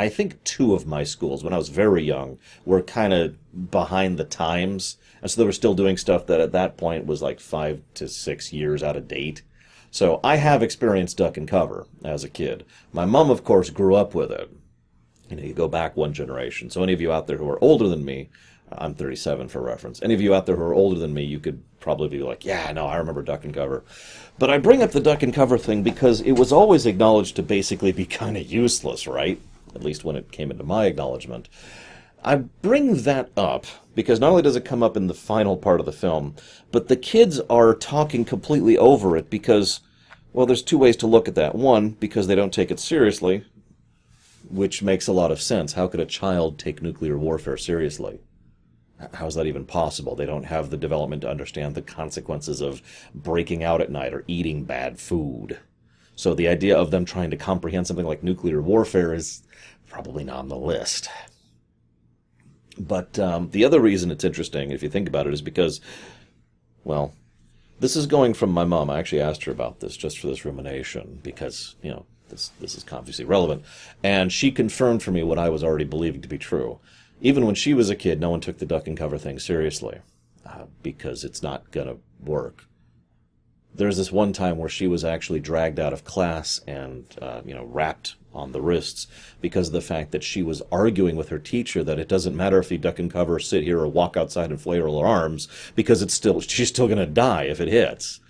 I 0.00 0.08
think 0.08 0.42
two 0.42 0.74
of 0.74 0.86
my 0.86 1.04
schools, 1.04 1.44
when 1.44 1.52
I 1.52 1.58
was 1.58 1.68
very 1.68 2.02
young, 2.02 2.38
were 2.64 2.82
kind 2.82 3.12
of 3.12 3.70
behind 3.70 4.18
the 4.18 4.24
times. 4.24 4.96
And 5.20 5.30
so 5.30 5.40
they 5.40 5.46
were 5.46 5.52
still 5.52 5.74
doing 5.74 5.98
stuff 5.98 6.26
that 6.26 6.40
at 6.40 6.52
that 6.52 6.76
point 6.78 7.06
was 7.06 7.22
like 7.22 7.38
five 7.38 7.82
to 7.94 8.08
six 8.08 8.52
years 8.52 8.82
out 8.82 8.96
of 8.96 9.06
date. 9.06 9.42
So 9.92 10.18
I 10.24 10.36
have 10.36 10.62
experienced 10.62 11.18
duck 11.18 11.36
and 11.36 11.46
cover 11.46 11.86
as 12.04 12.24
a 12.24 12.28
kid. 12.28 12.64
My 12.92 13.04
mom, 13.04 13.30
of 13.30 13.44
course, 13.44 13.70
grew 13.70 13.94
up 13.94 14.14
with 14.14 14.32
it. 14.32 14.50
You 15.28 15.36
know, 15.36 15.42
you 15.44 15.54
go 15.54 15.68
back 15.68 15.96
one 15.96 16.12
generation. 16.12 16.68
So 16.68 16.82
any 16.82 16.92
of 16.92 17.00
you 17.00 17.12
out 17.12 17.28
there 17.28 17.36
who 17.36 17.48
are 17.48 17.62
older 17.62 17.86
than 17.86 18.04
me, 18.04 18.30
I'm 18.72 18.94
37 18.94 19.48
for 19.48 19.60
reference. 19.60 20.02
Any 20.02 20.14
of 20.14 20.20
you 20.20 20.34
out 20.34 20.46
there 20.46 20.56
who 20.56 20.62
are 20.62 20.74
older 20.74 20.98
than 20.98 21.14
me, 21.14 21.22
you 21.24 21.38
could 21.38 21.62
probably 21.78 22.08
be 22.08 22.22
like, 22.22 22.44
yeah, 22.44 22.72
no, 22.72 22.86
I 22.86 22.96
remember 22.96 23.22
duck 23.22 23.44
and 23.44 23.54
cover. 23.54 23.84
But 24.38 24.50
I 24.50 24.58
bring 24.58 24.82
up 24.82 24.92
the 24.92 25.00
duck 25.00 25.22
and 25.22 25.32
cover 25.32 25.58
thing 25.58 25.82
because 25.82 26.22
it 26.22 26.32
was 26.32 26.52
always 26.52 26.86
acknowledged 26.86 27.36
to 27.36 27.42
basically 27.42 27.92
be 27.92 28.06
kind 28.22 28.36
of 28.36 28.50
useless, 28.50 29.06
right? 29.06 29.40
at 29.74 29.82
least 29.82 30.04
when 30.04 30.16
it 30.16 30.32
came 30.32 30.50
into 30.50 30.64
my 30.64 30.86
acknowledgement. 30.86 31.48
I 32.24 32.36
bring 32.36 33.02
that 33.02 33.30
up 33.36 33.66
because 33.94 34.20
not 34.20 34.30
only 34.30 34.42
does 34.42 34.56
it 34.56 34.64
come 34.64 34.82
up 34.82 34.96
in 34.96 35.08
the 35.08 35.14
final 35.14 35.56
part 35.56 35.80
of 35.80 35.86
the 35.86 35.92
film, 35.92 36.36
but 36.70 36.88
the 36.88 36.96
kids 36.96 37.40
are 37.50 37.74
talking 37.74 38.24
completely 38.24 38.78
over 38.78 39.16
it 39.16 39.28
because, 39.28 39.80
well, 40.32 40.46
there's 40.46 40.62
two 40.62 40.78
ways 40.78 40.96
to 40.98 41.06
look 41.06 41.26
at 41.26 41.34
that. 41.34 41.54
One, 41.54 41.90
because 41.90 42.26
they 42.28 42.36
don't 42.36 42.52
take 42.52 42.70
it 42.70 42.78
seriously, 42.78 43.44
which 44.48 44.82
makes 44.82 45.08
a 45.08 45.12
lot 45.12 45.32
of 45.32 45.42
sense. 45.42 45.72
How 45.72 45.88
could 45.88 46.00
a 46.00 46.06
child 46.06 46.58
take 46.58 46.80
nuclear 46.80 47.18
warfare 47.18 47.56
seriously? 47.56 48.20
How 49.14 49.26
is 49.26 49.34
that 49.34 49.46
even 49.46 49.64
possible? 49.66 50.14
They 50.14 50.26
don't 50.26 50.44
have 50.44 50.70
the 50.70 50.76
development 50.76 51.22
to 51.22 51.30
understand 51.30 51.74
the 51.74 51.82
consequences 51.82 52.60
of 52.60 52.82
breaking 53.12 53.64
out 53.64 53.80
at 53.80 53.90
night 53.90 54.14
or 54.14 54.22
eating 54.28 54.62
bad 54.62 55.00
food. 55.00 55.58
So 56.14 56.34
the 56.34 56.46
idea 56.46 56.76
of 56.76 56.92
them 56.92 57.04
trying 57.04 57.30
to 57.30 57.36
comprehend 57.36 57.88
something 57.88 58.06
like 58.06 58.22
nuclear 58.22 58.62
warfare 58.62 59.12
is 59.12 59.42
probably 59.88 60.22
not 60.22 60.38
on 60.38 60.48
the 60.48 60.56
list. 60.56 61.08
But 62.82 63.18
um, 63.18 63.50
the 63.50 63.64
other 63.64 63.80
reason 63.80 64.10
it's 64.10 64.24
interesting, 64.24 64.70
if 64.70 64.82
you 64.82 64.88
think 64.90 65.08
about 65.08 65.26
it, 65.26 65.32
is 65.34 65.42
because, 65.42 65.80
well, 66.84 67.12
This 67.82 67.96
is 67.96 68.06
going 68.06 68.34
from 68.34 68.52
my 68.52 68.64
mom. 68.64 68.90
I 68.90 69.00
actually 69.00 69.22
asked 69.22 69.42
her 69.42 69.50
about 69.50 69.80
this 69.80 69.96
just 69.96 70.20
for 70.20 70.28
this 70.28 70.44
rumination 70.44 71.18
because, 71.20 71.74
you 71.82 71.90
know, 71.90 72.06
this, 72.28 72.52
this 72.60 72.76
is 72.76 72.84
obviously 72.92 73.24
relevant. 73.24 73.64
And 74.04 74.32
she 74.32 74.52
confirmed 74.52 75.02
for 75.02 75.10
me 75.10 75.24
what 75.24 75.36
I 75.36 75.48
was 75.48 75.64
already 75.64 75.82
believing 75.84 76.22
to 76.22 76.28
be 76.28 76.38
true. 76.38 76.78
Even 77.20 77.44
when 77.44 77.56
she 77.56 77.74
was 77.74 77.90
a 77.90 77.96
kid, 77.96 78.20
no 78.20 78.30
one 78.30 78.40
took 78.40 78.58
the 78.58 78.66
duck 78.66 78.86
and 78.86 78.96
cover 78.96 79.18
thing 79.18 79.40
seriously 79.40 79.98
uh, 80.46 80.66
because 80.84 81.24
it's 81.24 81.42
not 81.42 81.72
going 81.72 81.88
to 81.88 81.98
work. 82.20 82.66
There's 83.74 83.96
this 83.96 84.12
one 84.12 84.32
time 84.32 84.58
where 84.58 84.68
she 84.68 84.86
was 84.86 85.04
actually 85.04 85.40
dragged 85.40 85.80
out 85.80 85.92
of 85.92 86.04
class 86.04 86.60
and, 86.66 87.04
uh, 87.20 87.40
you 87.44 87.54
know, 87.54 87.64
wrapped 87.64 88.16
on 88.34 88.52
the 88.52 88.60
wrists 88.60 89.06
because 89.40 89.68
of 89.68 89.72
the 89.72 89.80
fact 89.80 90.10
that 90.12 90.22
she 90.22 90.42
was 90.42 90.62
arguing 90.70 91.16
with 91.16 91.28
her 91.28 91.38
teacher 91.38 91.82
that 91.84 91.98
it 91.98 92.08
doesn't 92.08 92.36
matter 92.36 92.58
if 92.58 92.70
you 92.70 92.78
duck 92.78 92.98
and 92.98 93.10
cover, 93.10 93.38
sit 93.38 93.64
here, 93.64 93.80
or 93.80 93.88
walk 93.88 94.16
outside 94.16 94.50
and 94.50 94.60
flail 94.60 95.00
her 95.00 95.06
arms 95.06 95.48
because 95.74 96.02
it's 96.02 96.14
still 96.14 96.40
she's 96.40 96.68
still 96.68 96.86
going 96.86 96.98
to 96.98 97.06
die 97.06 97.44
if 97.44 97.60
it 97.60 97.68
hits. 97.68 98.20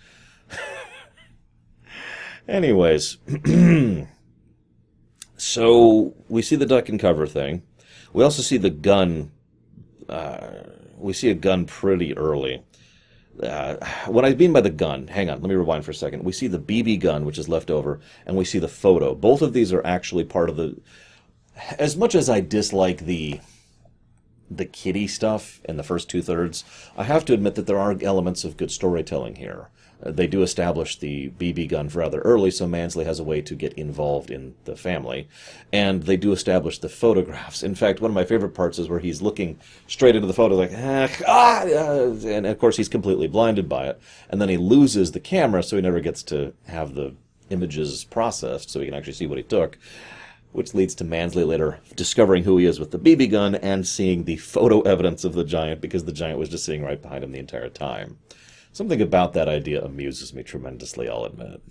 Anyways, 2.49 3.19
so 5.37 6.15
we 6.29 6.43
see 6.43 6.57
the 6.57 6.67
duck 6.67 6.89
and 6.89 7.01
cover 7.01 7.27
thing. 7.27 7.63
We 8.13 8.25
also 8.25 8.43
see 8.43 8.59
the 8.59 8.71
gun. 8.71 9.33
Uh, 10.09 10.51
we 10.99 11.13
see 11.13 11.31
a 11.31 11.35
gun 11.35 11.65
pretty 11.65 12.17
early. 12.17 12.63
Uh, 13.43 13.77
what 14.07 14.25
I 14.25 14.35
mean 14.35 14.53
by 14.53 14.61
the 14.61 14.71
gun, 14.71 15.09
hang 15.09 15.31
on, 15.31 15.41
let 15.41 15.49
me 15.49 15.55
rewind 15.55 15.85
for 15.85 15.91
a 15.91 15.95
second. 15.95 16.25
We 16.25 16.33
see 16.33 16.47
the 16.47 16.59
BB 16.59 17.01
gun, 17.01 17.25
which 17.25 17.39
is 17.39 17.49
left 17.49 17.71
over, 17.71 18.01
and 18.27 18.37
we 18.37 18.45
see 18.45 18.59
the 18.59 18.69
photo. 18.69 19.15
Both 19.15 19.43
of 19.43 19.53
these 19.53 19.73
are 19.73 19.85
actually 19.87 20.25
part 20.25 20.49
of 20.49 20.57
the. 20.57 20.77
As 21.79 21.97
much 21.97 22.15
as 22.15 22.31
I 22.31 22.41
dislike 22.41 23.01
the 23.01 23.41
the 24.57 24.65
kitty 24.65 25.07
stuff 25.07 25.61
in 25.65 25.77
the 25.77 25.83
first 25.83 26.09
two 26.09 26.23
thirds, 26.23 26.65
I 26.97 27.05
have 27.05 27.25
to 27.27 27.35
admit 27.35 27.55
that 27.55 27.67
there 27.67 27.79
are 27.79 27.97
elements 28.01 28.45
of 28.45 28.57
good 28.57 28.71
storytelling 28.71 29.37
here 29.37 29.69
they 30.05 30.27
do 30.27 30.43
establish 30.43 30.99
the 30.99 31.31
BB 31.31 31.69
gun 31.69 31.89
rather 31.89 32.21
early, 32.21 32.51
so 32.51 32.67
Mansley 32.67 33.05
has 33.05 33.21
a 33.21 33.25
way 33.25 33.41
to 33.43 33.55
get 33.55 33.73
involved 33.75 34.31
in 34.31 34.55
the 34.65 34.77
family. 34.77 35.29
And 35.73 36.03
they 36.03 36.17
do 36.17 36.33
establish 36.33 36.79
the 36.79 36.89
photographs. 36.89 37.63
In 37.63 37.75
fact, 37.75 38.01
one 38.01 38.11
of 38.11 38.15
my 38.15 38.25
favorite 38.25 38.55
parts 38.55 38.79
is 38.79 38.89
where 38.89 38.99
he's 38.99 39.23
looking 39.23 39.59
straight 39.87 40.17
into 40.17 40.27
the 40.27 40.35
photo, 40.35 40.57
like, 40.57 40.73
ah, 40.77 41.09
ah, 41.27 41.63
and 41.63 42.47
of 42.47 42.59
course 42.59 42.77
he's 42.77 42.89
completely 42.89 43.29
blinded 43.29 43.69
by 43.69 43.87
it. 43.87 44.01
And 44.29 44.41
then 44.41 44.49
he 44.49 44.57
loses 44.57 45.13
the 45.13 45.21
camera, 45.21 45.63
so 45.63 45.77
he 45.77 45.83
never 45.83 46.01
gets 46.01 46.23
to 46.25 46.53
have 46.67 46.95
the 46.95 47.15
images 47.51 48.05
processed, 48.05 48.71
so 48.71 48.81
he 48.81 48.87
can 48.87 48.95
actually 48.95 49.13
see 49.13 49.27
what 49.27 49.39
he 49.39 49.45
took. 49.45 49.79
Which 50.53 50.75
leads 50.75 50.95
to 50.97 51.05
Mansley 51.05 51.45
later 51.45 51.81
discovering 51.97 52.45
who 52.45 52.59
he 52.59 52.67
is 52.67 52.79
with 52.79 52.91
the 52.91 52.99
BB 52.99 53.31
gun 53.31 53.55
and 53.55 53.87
seeing 53.87 54.25
the 54.25 54.37
photo 54.37 54.83
evidence 54.83 55.25
of 55.25 55.33
the 55.33 55.45
giant 55.45 55.81
because 55.81 56.05
the 56.05 56.13
giant 56.13 56.39
was 56.39 56.51
just 56.51 56.65
sitting 56.65 56.83
right 56.83 57.01
behind 57.01 57.25
him 57.25 57.33
the 57.33 57.39
entire 57.39 57.71
time. 57.71 58.19
Something 58.73 59.01
about 59.01 59.33
that 59.33 59.49
idea 59.49 59.83
amuses 59.83 60.33
me 60.35 60.43
tremendously, 60.43 61.09
I'll 61.09 61.25
admit. 61.25 61.63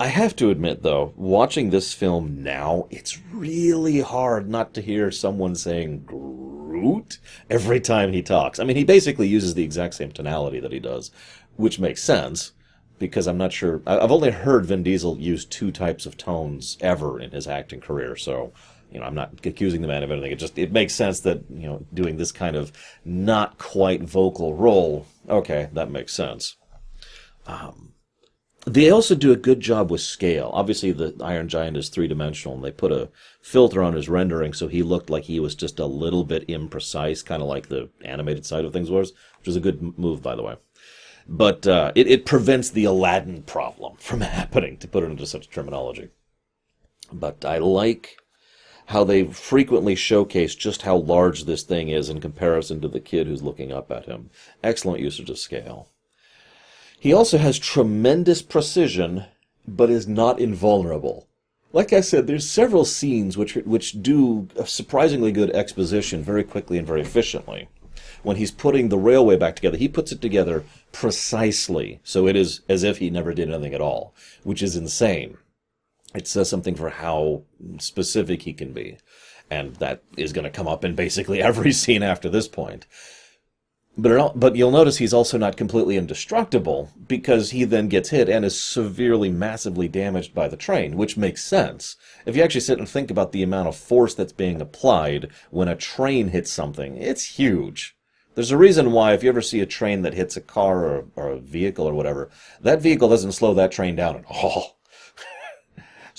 I 0.00 0.06
have 0.06 0.34
to 0.36 0.48
admit, 0.48 0.82
though, 0.82 1.12
watching 1.14 1.68
this 1.68 1.92
film 1.92 2.42
now, 2.42 2.86
it's 2.88 3.18
really 3.32 4.00
hard 4.00 4.48
not 4.48 4.72
to 4.74 4.80
hear 4.80 5.10
someone 5.10 5.54
saying 5.54 6.04
Groot 6.06 7.18
every 7.50 7.80
time 7.80 8.14
he 8.14 8.22
talks. 8.22 8.58
I 8.58 8.64
mean, 8.64 8.76
he 8.76 8.84
basically 8.84 9.28
uses 9.28 9.52
the 9.52 9.62
exact 9.62 9.92
same 9.92 10.10
tonality 10.10 10.58
that 10.60 10.72
he 10.72 10.80
does, 10.80 11.10
which 11.56 11.78
makes 11.78 12.02
sense 12.02 12.52
because 13.00 13.26
I'm 13.26 13.38
not 13.38 13.52
sure. 13.52 13.82
I've 13.86 14.12
only 14.12 14.30
heard 14.30 14.66
Vin 14.66 14.84
Diesel 14.84 15.18
use 15.18 15.44
two 15.44 15.72
types 15.72 16.06
of 16.06 16.16
tones 16.16 16.78
ever 16.80 17.18
in 17.18 17.32
his 17.32 17.48
acting 17.48 17.80
career, 17.80 18.14
so 18.14 18.52
you 18.92 19.00
know, 19.00 19.06
I'm 19.06 19.14
not 19.14 19.44
accusing 19.44 19.82
the 19.82 19.88
man 19.88 20.02
of 20.02 20.10
anything. 20.10 20.30
It 20.30 20.38
just 20.38 20.56
it 20.58 20.70
makes 20.70 20.94
sense 20.94 21.20
that 21.20 21.42
you 21.50 21.66
know 21.66 21.84
doing 21.92 22.16
this 22.16 22.30
kind 22.30 22.54
of 22.54 22.70
not 23.04 23.58
quite 23.58 24.02
vocal 24.02 24.54
role. 24.54 25.06
Okay, 25.28 25.68
that 25.72 25.90
makes 25.90 26.12
sense. 26.12 26.56
Um, 27.46 27.94
they 28.66 28.90
also 28.90 29.14
do 29.14 29.32
a 29.32 29.36
good 29.36 29.60
job 29.60 29.90
with 29.90 30.02
scale. 30.02 30.50
Obviously, 30.52 30.92
the 30.92 31.16
Iron 31.22 31.48
Giant 31.48 31.78
is 31.78 31.88
three 31.88 32.06
dimensional, 32.06 32.56
and 32.56 32.64
they 32.64 32.70
put 32.70 32.92
a 32.92 33.08
filter 33.40 33.82
on 33.82 33.94
his 33.94 34.08
rendering 34.08 34.52
so 34.52 34.68
he 34.68 34.82
looked 34.82 35.08
like 35.08 35.24
he 35.24 35.40
was 35.40 35.54
just 35.54 35.78
a 35.78 35.86
little 35.86 36.24
bit 36.24 36.46
imprecise, 36.48 37.24
kind 37.24 37.40
of 37.40 37.48
like 37.48 37.68
the 37.68 37.88
animated 38.04 38.44
side 38.44 38.66
of 38.66 38.72
things 38.72 38.90
was, 38.90 39.12
which 39.38 39.46
was 39.46 39.56
a 39.56 39.60
good 39.60 39.98
move, 39.98 40.20
by 40.20 40.36
the 40.36 40.42
way. 40.42 40.56
But 41.32 41.64
uh, 41.64 41.92
it, 41.94 42.08
it 42.08 42.26
prevents 42.26 42.70
the 42.70 42.84
Aladdin 42.84 43.44
problem 43.44 43.96
from 43.98 44.20
happening, 44.22 44.76
to 44.78 44.88
put 44.88 45.04
it 45.04 45.10
into 45.10 45.26
such 45.26 45.48
terminology. 45.48 46.08
But 47.12 47.44
I 47.44 47.58
like 47.58 48.16
how 48.86 49.04
they 49.04 49.24
frequently 49.24 49.94
showcase 49.94 50.56
just 50.56 50.82
how 50.82 50.96
large 50.96 51.44
this 51.44 51.62
thing 51.62 51.88
is 51.88 52.08
in 52.08 52.20
comparison 52.20 52.80
to 52.80 52.88
the 52.88 52.98
kid 52.98 53.28
who's 53.28 53.44
looking 53.44 53.72
up 53.72 53.92
at 53.92 54.06
him. 54.06 54.30
Excellent 54.64 55.00
usage 55.00 55.30
of 55.30 55.38
scale. 55.38 55.88
He 56.98 57.12
also 57.12 57.38
has 57.38 57.60
tremendous 57.60 58.42
precision, 58.42 59.26
but 59.68 59.88
is 59.88 60.08
not 60.08 60.40
invulnerable. 60.40 61.28
Like 61.72 61.92
I 61.92 62.00
said, 62.00 62.26
there's 62.26 62.50
several 62.50 62.84
scenes 62.84 63.38
which 63.38 63.54
which 63.54 64.02
do 64.02 64.48
a 64.56 64.66
surprisingly 64.66 65.30
good 65.30 65.50
exposition 65.50 66.24
very 66.24 66.42
quickly 66.42 66.76
and 66.76 66.86
very 66.86 67.00
efficiently. 67.00 67.68
When 68.22 68.36
he's 68.36 68.50
putting 68.50 68.88
the 68.88 68.98
railway 68.98 69.36
back 69.36 69.56
together, 69.56 69.76
he 69.76 69.88
puts 69.88 70.12
it 70.12 70.20
together 70.20 70.64
precisely, 70.92 72.00
so 72.04 72.26
it 72.26 72.36
is 72.36 72.60
as 72.68 72.82
if 72.82 72.98
he 72.98 73.10
never 73.10 73.32
did 73.32 73.48
anything 73.48 73.74
at 73.74 73.80
all, 73.80 74.14
which 74.42 74.62
is 74.62 74.76
insane 74.76 75.38
it 76.14 76.26
says 76.26 76.48
something 76.48 76.74
for 76.74 76.90
how 76.90 77.42
specific 77.78 78.42
he 78.42 78.52
can 78.52 78.72
be. 78.72 78.98
And 79.50 79.76
that 79.76 80.02
is 80.16 80.32
going 80.32 80.44
to 80.44 80.50
come 80.50 80.68
up 80.68 80.84
in 80.84 80.94
basically 80.94 81.42
every 81.42 81.72
scene 81.80 82.02
after 82.02 82.28
this 82.28 82.48
point. 82.48 82.86
But, 83.98 84.38
but 84.38 84.56
you'll 84.56 84.70
notice 84.70 84.96
he's 84.96 85.12
also 85.12 85.36
not 85.36 85.56
completely 85.56 85.96
indestructible 85.96 86.90
because 87.08 87.50
he 87.50 87.64
then 87.64 87.88
gets 87.88 88.10
hit 88.10 88.28
and 88.28 88.44
is 88.44 88.60
severely, 88.60 89.28
massively 89.30 89.88
damaged 89.88 90.32
by 90.32 90.48
the 90.48 90.56
train, 90.56 90.96
which 90.96 91.16
makes 91.16 91.44
sense. 91.44 91.96
If 92.24 92.36
you 92.36 92.42
actually 92.42 92.62
sit 92.62 92.78
and 92.78 92.88
think 92.88 93.10
about 93.10 93.32
the 93.32 93.42
amount 93.42 93.68
of 93.68 93.76
force 93.76 94.14
that's 94.14 94.32
being 94.32 94.60
applied 94.60 95.28
when 95.50 95.68
a 95.68 95.76
train 95.76 96.28
hits 96.28 96.50
something, 96.50 96.96
it's 96.96 97.36
huge. 97.36 97.96
There's 98.34 98.52
a 98.52 98.56
reason 98.56 98.92
why 98.92 99.12
if 99.12 99.22
you 99.22 99.28
ever 99.28 99.42
see 99.42 99.60
a 99.60 99.66
train 99.66 100.02
that 100.02 100.14
hits 100.14 100.36
a 100.36 100.40
car 100.40 100.84
or, 100.84 101.04
or 101.16 101.28
a 101.30 101.38
vehicle 101.38 101.86
or 101.86 101.94
whatever, 101.94 102.30
that 102.60 102.80
vehicle 102.80 103.08
doesn't 103.08 103.32
slow 103.32 103.54
that 103.54 103.72
train 103.72 103.96
down 103.96 104.16
at 104.16 104.24
all. 104.28 104.76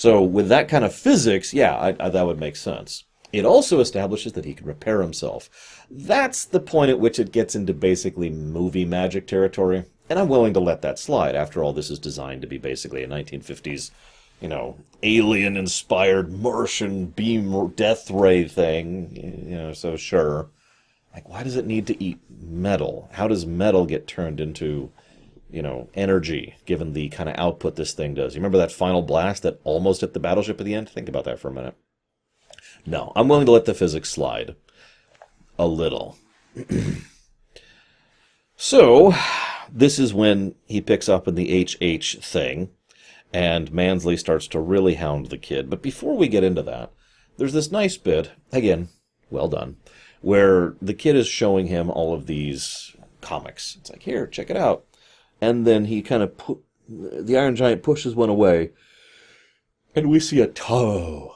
So 0.02 0.24
with 0.24 0.48
that 0.50 0.68
kind 0.68 0.84
of 0.84 0.96
physics, 0.96 1.54
yeah, 1.54 1.76
I, 1.76 1.96
I, 2.00 2.10
that 2.10 2.26
would 2.26 2.40
make 2.40 2.56
sense. 2.56 3.04
It 3.32 3.46
also 3.46 3.80
establishes 3.80 4.34
that 4.34 4.46
he 4.46 4.56
can 4.56 4.66
repair 4.66 5.00
himself. 5.00 5.86
That's 5.92 6.44
the 6.44 6.60
point 6.60 6.90
at 6.90 7.00
which 7.00 7.20
it 7.20 7.32
gets 7.32 7.54
into 7.54 7.76
basically 7.76 8.32
movie 8.32 8.84
magic 8.84 9.28
territory, 9.28 9.86
and 10.10 10.18
I'm 10.18 10.28
willing 10.28 10.54
to 10.56 10.60
let 10.60 10.82
that 10.82 10.98
slide. 10.98 11.36
After 11.36 11.64
all, 11.64 11.72
this 11.72 11.92
is 11.92 12.00
designed 12.00 12.42
to 12.42 12.48
be 12.48 12.58
basically 12.58 13.04
a 13.04 13.08
1950s, 13.08 13.92
you 14.42 14.48
know, 14.48 14.78
alien-inspired 15.04 16.34
Martian 16.34 17.06
beam 17.06 17.68
death 17.76 18.10
ray 18.10 18.48
thing. 18.48 19.46
You 19.48 19.56
know, 19.56 19.74
so 19.74 19.98
sure. 19.98 20.50
Like, 21.14 21.28
why 21.28 21.44
does 21.44 21.58
it 21.58 21.66
need 21.66 21.88
to 21.88 22.04
eat 22.04 22.20
metal? 22.30 23.10
How 23.14 23.28
does 23.28 23.46
metal 23.46 23.86
get 23.86 24.08
turned 24.08 24.40
into 24.40 24.92
you 25.52 25.62
know, 25.62 25.90
energy 25.94 26.56
given 26.66 26.94
the 26.94 27.10
kind 27.10 27.30
of 27.30 27.36
output 27.38 27.76
this 27.76 27.94
thing 27.94 28.14
does. 28.14 28.34
You 28.34 28.40
remember 28.40 28.58
that 28.58 28.72
final 28.72 29.02
blast 29.02 29.44
that 29.44 29.60
almost 29.64 30.02
hit 30.02 30.14
the 30.14 30.20
battleship 30.20 30.60
at 30.60 30.66
the 30.66 30.74
end? 30.74 30.90
Think 30.90 31.10
about 31.10 31.26
that 31.26 31.40
for 31.40 31.50
a 31.50 31.54
minute. 31.54 31.76
No, 32.86 33.12
I'm 33.16 33.28
willing 33.28 33.46
to 33.46 33.52
let 33.52 33.66
the 33.66 33.74
physics 33.74 34.10
slide 34.10 34.56
a 35.60 35.68
little. 35.68 36.18
so, 38.56 39.14
this 39.72 40.00
is 40.00 40.14
when 40.14 40.56
he 40.66 40.82
picks 40.82 41.10
up 41.10 41.28
in 41.28 41.36
the 41.36 41.64
HH 41.64 42.24
thing, 42.24 42.70
and 43.34 43.72
Mansley 43.72 44.18
starts 44.18 44.48
to 44.48 44.60
really 44.60 44.96
hound 44.96 45.28
the 45.28 45.38
kid. 45.38 45.70
But 45.70 45.82
before 45.82 46.18
we 46.18 46.28
get 46.28 46.44
into 46.44 46.64
that, 46.64 46.92
there's 47.38 47.54
this 47.54 47.72
nice 47.72 47.98
bit, 47.98 48.32
again, 48.52 48.90
well 49.30 49.48
done, 49.48 49.78
where 50.22 50.76
the 50.82 50.94
kid 50.94 51.16
is 51.16 51.28
showing 51.28 51.68
him 51.68 51.90
all 51.90 52.14
of 52.14 52.26
these 52.26 52.96
comics. 53.22 53.78
It's 53.80 53.90
like, 53.90 54.04
here, 54.04 54.26
check 54.26 54.50
it 54.50 54.58
out 54.58 54.86
and 55.42 55.66
then 55.66 55.86
he 55.86 56.02
kind 56.02 56.22
of 56.24 56.38
pu- 56.38 56.62
the 56.88 57.38
Iron 57.38 57.56
Giant 57.56 57.84
pushes 57.84 58.16
one 58.16 58.30
away, 58.30 58.72
and 59.96 60.10
we 60.10 60.20
see 60.20 60.38
Atomo, 60.38 61.34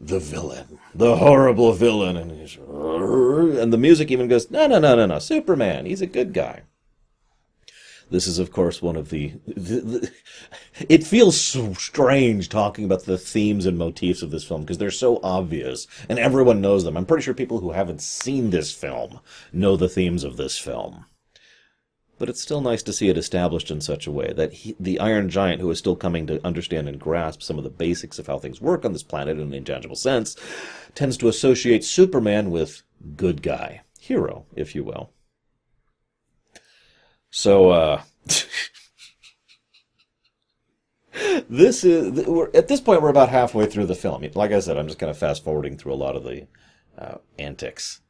the 0.00 0.20
villain, 0.20 0.78
the 0.94 1.16
horrible 1.16 1.72
villain, 1.72 2.16
and 2.16 2.30
he's 2.30 2.56
and 2.56 3.72
the 3.72 3.78
music 3.78 4.10
even 4.10 4.28
goes, 4.28 4.50
no, 4.50 4.66
no, 4.66 4.78
no, 4.78 4.94
no, 4.94 5.06
no, 5.06 5.18
Superman, 5.18 5.86
he's 5.86 6.00
a 6.00 6.06
good 6.06 6.32
guy. 6.32 6.62
This 8.10 8.26
is, 8.26 8.38
of 8.38 8.50
course, 8.52 8.80
one 8.80 8.96
of 8.96 9.10
the, 9.10 9.34
the, 9.46 9.80
the 9.80 10.12
It 10.88 11.04
feels 11.04 11.38
so 11.38 11.74
strange 11.74 12.48
talking 12.48 12.84
about 12.84 13.04
the 13.04 13.18
themes 13.18 13.66
and 13.66 13.76
motifs 13.76 14.22
of 14.22 14.30
this 14.30 14.44
film 14.44 14.62
because 14.62 14.78
they're 14.78 14.90
so 14.90 15.20
obvious 15.22 15.86
and 16.08 16.18
everyone 16.18 16.60
knows 16.60 16.84
them. 16.84 16.96
I'm 16.96 17.06
pretty 17.06 17.22
sure 17.22 17.34
people 17.34 17.60
who 17.60 17.72
haven't 17.72 18.00
seen 18.00 18.50
this 18.50 18.72
film 18.72 19.20
know 19.52 19.76
the 19.76 19.88
themes 19.88 20.24
of 20.24 20.36
this 20.36 20.58
film 20.58 21.04
but 22.18 22.28
it's 22.28 22.40
still 22.40 22.60
nice 22.60 22.82
to 22.82 22.92
see 22.92 23.08
it 23.08 23.16
established 23.16 23.70
in 23.70 23.80
such 23.80 24.06
a 24.06 24.10
way 24.10 24.32
that 24.34 24.52
he, 24.52 24.76
the 24.78 24.98
Iron 24.98 25.28
Giant, 25.28 25.60
who 25.60 25.70
is 25.70 25.78
still 25.78 25.96
coming 25.96 26.26
to 26.26 26.44
understand 26.44 26.88
and 26.88 26.98
grasp 26.98 27.42
some 27.42 27.58
of 27.58 27.64
the 27.64 27.70
basics 27.70 28.18
of 28.18 28.26
how 28.26 28.38
things 28.38 28.60
work 28.60 28.84
on 28.84 28.92
this 28.92 29.02
planet 29.02 29.38
in 29.38 29.44
an 29.44 29.54
intangible 29.54 29.96
sense, 29.96 30.36
tends 30.94 31.16
to 31.18 31.28
associate 31.28 31.84
Superman 31.84 32.50
with 32.50 32.82
good 33.16 33.42
guy, 33.42 33.82
hero, 34.00 34.46
if 34.56 34.74
you 34.74 34.82
will. 34.82 35.12
So, 37.30 37.70
uh, 37.70 38.02
this 41.48 41.84
is 41.84 42.18
at 42.54 42.68
this 42.68 42.80
point 42.80 43.02
we're 43.02 43.08
about 43.08 43.28
halfway 43.28 43.66
through 43.66 43.86
the 43.86 43.94
film. 43.94 44.26
Like 44.34 44.52
I 44.52 44.60
said, 44.60 44.76
I'm 44.76 44.86
just 44.86 44.98
kind 44.98 45.10
of 45.10 45.18
fast 45.18 45.44
forwarding 45.44 45.76
through 45.76 45.92
a 45.92 45.96
lot 45.96 46.16
of 46.16 46.24
the 46.24 46.46
uh, 46.96 47.18
antics, 47.38 48.00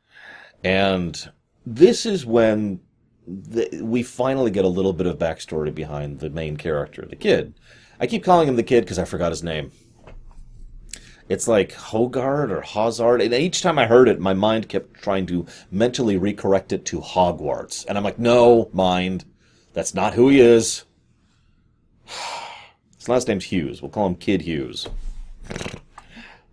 and 0.63 1.31
this 1.67 2.07
is 2.07 2.25
when 2.25 2.81
the, 3.27 3.83
we 3.83 4.03
finally 4.03 4.51
get 4.51 4.65
a 4.65 4.69
little 4.69 4.93
bit 4.93 5.07
of 5.07 5.19
backstory 5.19 5.75
behind 5.75 6.21
the 6.21 6.31
main 6.31 6.57
character, 6.57 7.07
the 7.09 7.17
kid. 7.17 7.55
I 8.01 8.07
keep 8.07 8.25
calling 8.25 8.49
him 8.49 8.57
the 8.57 8.63
kid 8.63 8.83
because 8.85 8.99
I 8.99 9.05
forgot 9.05 9.33
his 9.33 9.43
name. 9.43 9.73
It's 11.29 11.47
like 11.47 11.73
Hogard 11.73 12.51
or 12.51 12.63
Hazard, 12.63 13.21
and 13.21 13.35
each 13.35 13.61
time 13.61 13.79
I 13.79 13.87
heard 13.87 14.09
it, 14.09 14.19
my 14.19 14.33
mind 14.33 14.69
kept 14.69 14.95
trying 14.95 15.27
to 15.27 15.47
mentally 15.71 16.19
recorrect 16.19 16.73
it 16.73 16.87
to 16.87 17.01
Hogwarts, 17.01 17.85
and 17.87 17.99
I'm 17.99 18.05
like, 18.05 18.19
no, 18.19 18.71
mind, 18.73 19.27
that's 19.75 19.95
not 19.95 20.15
who 20.15 20.31
he 20.31 20.41
is. 20.41 20.85
His 22.97 23.09
last 23.09 23.29
name's 23.29 23.45
Hughes. 23.45 23.83
We'll 23.83 23.91
call 23.91 24.07
him 24.07 24.15
Kid 24.15 24.43
Hughes. 24.43 24.89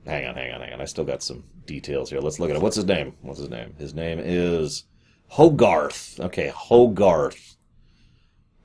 hang 0.06 0.28
on, 0.28 0.36
hang 0.36 0.54
on, 0.54 0.62
hang 0.62 0.74
on. 0.74 0.82
I 0.82 0.86
still 0.86 1.06
got 1.06 1.24
some 1.24 1.44
details 1.66 2.10
here. 2.10 2.20
Let's 2.20 2.40
look 2.40 2.50
at 2.50 2.56
it. 2.56 2.62
What's 2.62 2.76
his 2.76 2.86
name? 2.86 3.14
What's 3.22 3.40
his 3.40 3.50
name? 3.50 3.74
His 3.78 3.94
name 3.94 4.20
is 4.22 4.84
Hogarth. 5.32 6.20
Okay, 6.20 6.52
Hogarth. 6.54 7.56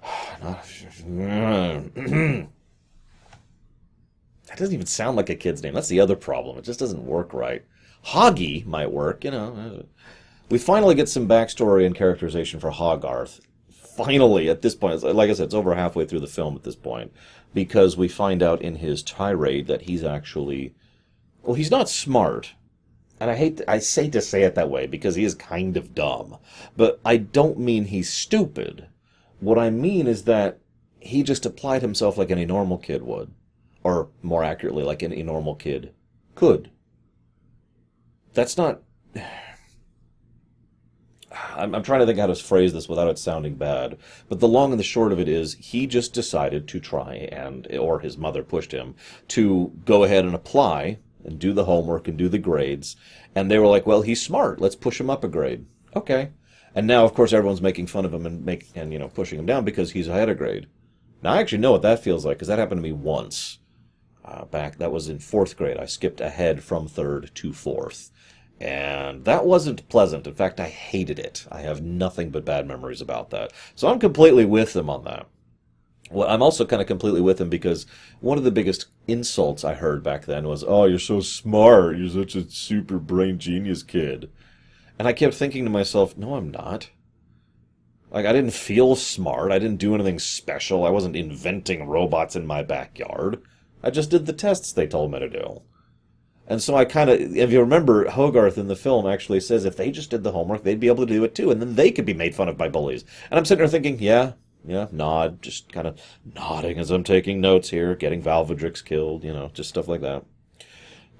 that 4.51 4.59
doesn't 4.59 4.75
even 4.75 4.87
sound 4.87 5.17
like 5.17 5.31
a 5.31 5.37
kid's 5.37 5.63
name. 5.63 5.75
That's 5.75 5.89
the 5.89 6.01
other 6.01 6.17
problem. 6.17 6.59
It 6.59 6.65
just 6.65 6.81
doesn't 6.81 7.07
work 7.07 7.33
right. 7.33 7.65
Hoggy 8.07 8.67
might 8.67 8.91
work, 8.91 9.25
you 9.25 9.31
know. 9.31 9.87
We 10.51 10.59
finally 10.59 10.97
get 10.97 11.09
some 11.09 11.29
backstory 11.29 11.87
and 11.87 11.95
characterization 11.95 12.59
for 12.59 12.71
Hogarth. 12.71 13.41
Finally, 13.97 14.51
at 14.51 14.63
this 14.63 14.75
point, 14.75 15.03
like 15.03 15.31
I 15.31 15.35
said, 15.35 15.47
it's 15.47 15.55
over 15.55 15.75
halfway 15.75 16.05
through 16.05 16.21
the 16.21 16.27
film 16.27 16.57
at 16.57 16.65
this 16.65 16.75
point, 16.75 17.13
because 17.55 17.97
we 17.97 18.09
find 18.09 18.43
out 18.43 18.61
in 18.61 18.77
his 18.77 19.03
tirade 19.03 19.69
that 19.69 19.83
he's 19.83 20.03
actually, 20.03 20.75
well, 21.43 21.55
he's 21.55 21.71
not 21.71 21.89
smart, 21.89 22.55
and 23.21 23.31
I 23.31 23.37
hate 23.37 23.59
to, 23.59 23.71
I 23.71 23.79
say 23.79 24.09
to 24.11 24.21
say 24.21 24.43
it 24.43 24.55
that 24.57 24.71
way 24.71 24.87
because 24.87 25.15
he 25.15 25.25
is 25.25 25.35
kind 25.35 25.77
of 25.77 25.95
dumb, 25.95 26.39
but 26.77 26.99
I 27.05 27.19
don't 27.19 27.59
mean 27.59 27.85
he's 27.85 28.11
stupid. 28.11 28.89
What 29.39 29.59
I 29.59 29.71
mean 29.71 30.07
is 30.07 30.25
that 30.25 30.59
he 30.99 31.23
just 31.23 31.47
applied 31.47 31.83
himself 31.83 32.17
like 32.17 32.31
any 32.31 32.47
normal 32.47 32.79
kid 32.79 33.03
would, 33.03 33.31
or 33.83 34.09
more 34.23 34.45
accurately, 34.45 34.85
like 34.85 35.03
any 35.03 35.23
normal 35.23 35.55
kid 35.55 35.93
could. 36.35 36.71
That's 38.35 38.57
not. 38.57 38.83
I'm, 41.57 41.75
I'm 41.75 41.83
trying 41.83 42.01
to 42.01 42.07
think 42.07 42.19
how 42.19 42.27
to 42.27 42.35
phrase 42.35 42.73
this 42.73 42.89
without 42.89 43.09
it 43.09 43.19
sounding 43.19 43.55
bad, 43.55 43.99
but 44.29 44.41
the 44.41 44.49
long 44.49 44.73
and 44.73 44.81
the 44.81 44.85
short 44.85 45.13
of 45.13 45.21
it 45.21 45.29
is 45.29 45.55
he 45.55 45.87
just 45.87 46.13
decided 46.13 46.67
to 46.69 46.81
try 46.81 47.15
and, 47.31 47.69
or 47.77 48.01
his 48.01 48.19
mother 48.19 48.43
pushed 48.43 48.73
him 48.73 48.97
to 49.29 49.73
go 49.85 50.03
ahead 50.03 50.25
and 50.25 50.35
apply 50.35 50.99
and 51.25 51.39
do 51.39 51.53
the 51.53 51.67
homework 51.67 52.09
and 52.09 52.19
do 52.19 52.29
the 52.29 52.39
grades. 52.39 52.97
And 53.35 53.51
they 53.51 53.59
were 53.59 53.67
like, 53.67 53.87
well, 53.87 54.03
he's 54.03 54.23
smart. 54.23 54.61
Let's 54.61 54.75
push 54.75 55.01
him 55.01 55.11
up 55.11 55.23
a 55.23 55.29
grade. 55.29 55.67
Okay. 55.95 56.31
And 56.75 56.87
now, 56.87 57.05
of 57.05 57.15
course, 57.15 57.33
everyone's 57.33 57.63
making 57.63 57.87
fun 57.87 58.05
of 58.05 58.15
him 58.15 58.27
and 58.27 58.45
make 58.45 58.69
and 58.75 58.93
you 58.93 58.99
know 58.99 59.09
pushing 59.09 59.39
him 59.39 59.47
down 59.47 59.65
because 59.65 59.93
he's 59.93 60.09
ahead 60.09 60.29
of 60.29 60.39
grade. 60.39 60.67
Now, 61.23 61.33
I 61.33 61.39
actually 61.39 61.59
know 61.59 61.73
what 61.73 61.83
that 61.83 62.03
feels 62.03 62.25
like 62.25 62.39
because 62.39 62.49
that 62.49 62.59
happened 62.59 62.79
to 62.79 62.83
me 62.83 62.93
once. 62.93 63.59
Uh, 64.31 64.45
back 64.45 64.79
that 64.79 64.93
was 64.93 65.09
in 65.09 65.19
fourth 65.19 65.57
grade. 65.57 65.77
I 65.77 65.87
skipped 65.87 66.21
ahead 66.21 66.63
from 66.63 66.87
third 66.87 67.33
to 67.35 67.53
fourth, 67.53 68.13
and 68.61 69.25
that 69.25 69.45
wasn't 69.45 69.89
pleasant. 69.89 70.25
In 70.29 70.35
fact, 70.35 70.61
I 70.61 70.69
hated 70.69 71.19
it. 71.19 71.49
I 71.51 71.63
have 71.63 71.83
nothing 71.83 72.31
but 72.31 72.45
bad 72.45 72.65
memories 72.69 73.01
about 73.01 73.31
that. 73.31 73.53
So 73.75 73.89
I'm 73.89 73.99
completely 73.99 74.45
with 74.45 74.73
them 74.73 74.89
on 74.89 75.03
that. 75.03 75.27
Well, 76.13 76.29
I'm 76.29 76.43
also 76.43 76.65
kind 76.65 76.81
of 76.81 76.87
completely 76.87 77.21
with 77.21 77.41
him 77.41 77.49
because 77.49 77.87
one 78.21 78.39
of 78.39 78.45
the 78.45 78.53
biggest 78.53 78.87
insults 79.09 79.65
I 79.65 79.75
heard 79.75 80.05
back 80.05 80.27
then 80.27 80.47
was, 80.47 80.63
"Oh, 80.63 80.85
you're 80.85 81.01
so 81.01 81.21
smart. 81.21 81.97
You're 81.99 82.09
such 82.09 82.37
a 82.37 82.49
super 82.49 83.01
brain 83.01 83.39
genius 83.39 83.83
kid." 83.83 84.31
And 84.97 85.09
I 85.09 85.13
kept 85.13 85.35
thinking 85.35 85.65
to 85.65 85.71
myself, 85.71 86.17
"No, 86.17 86.37
I'm 86.37 86.53
not." 86.53 86.91
Like 88.13 88.27
I 88.27 88.33
didn't 88.33 88.53
feel 88.53 88.95
smart. 88.95 89.51
I 89.51 89.59
didn't 89.59 89.79
do 89.79 89.95
anything 89.95 90.21
special. 90.21 90.85
I 90.85 90.91
wasn't 90.91 91.17
inventing 91.17 91.89
robots 91.89 92.37
in 92.37 92.47
my 92.47 92.63
backyard. 92.63 93.43
I 93.83 93.91
just 93.91 94.11
did 94.11 94.27
the 94.27 94.33
tests 94.33 94.73
they 94.73 94.87
told 94.87 95.13
me 95.13 95.19
to 95.19 95.29
do. 95.29 95.63
And 96.47 96.61
so 96.61 96.75
I 96.75 96.85
kind 96.85 97.09
of, 97.09 97.21
if 97.37 97.53
you 97.53 97.61
remember, 97.61 98.09
Hogarth 98.11 98.59
in 98.59 98.67
the 98.67 98.75
film 98.75 99.07
actually 99.07 99.39
says 99.39 99.65
if 99.65 99.77
they 99.77 99.93
just 99.93 100.11
did 100.11 100.25
the 100.25 100.33
homework, 100.33 100.65
they'd 100.65 100.81
be 100.81 100.89
able 100.89 101.07
to 101.07 101.13
do 101.13 101.23
it 101.23 101.35
too, 101.35 101.51
and 101.51 101.61
then 101.61 101.77
they 101.77 101.93
could 101.93 102.05
be 102.05 102.13
made 102.13 102.35
fun 102.35 102.49
of 102.49 102.59
by 102.59 102.69
bullies. 102.69 103.05
And 103.31 103.39
I'm 103.39 103.45
sitting 103.45 103.61
there 103.61 103.69
thinking, 103.69 104.01
yeah, 104.01 104.33
yeah, 104.65 104.89
nod, 104.91 105.43
just 105.43 105.73
kind 105.73 105.87
of 105.87 106.01
nodding 106.35 106.79
as 106.79 106.91
I'm 106.91 107.05
taking 107.05 107.41
notes 107.41 107.71
here, 107.71 107.95
getting 107.95 108.21
Valvadrix 108.21 108.85
killed, 108.85 109.23
you 109.25 109.33
know, 109.33 109.51
just 109.55 109.69
stuff 109.69 109.87
like 109.89 110.01
that. 110.01 110.25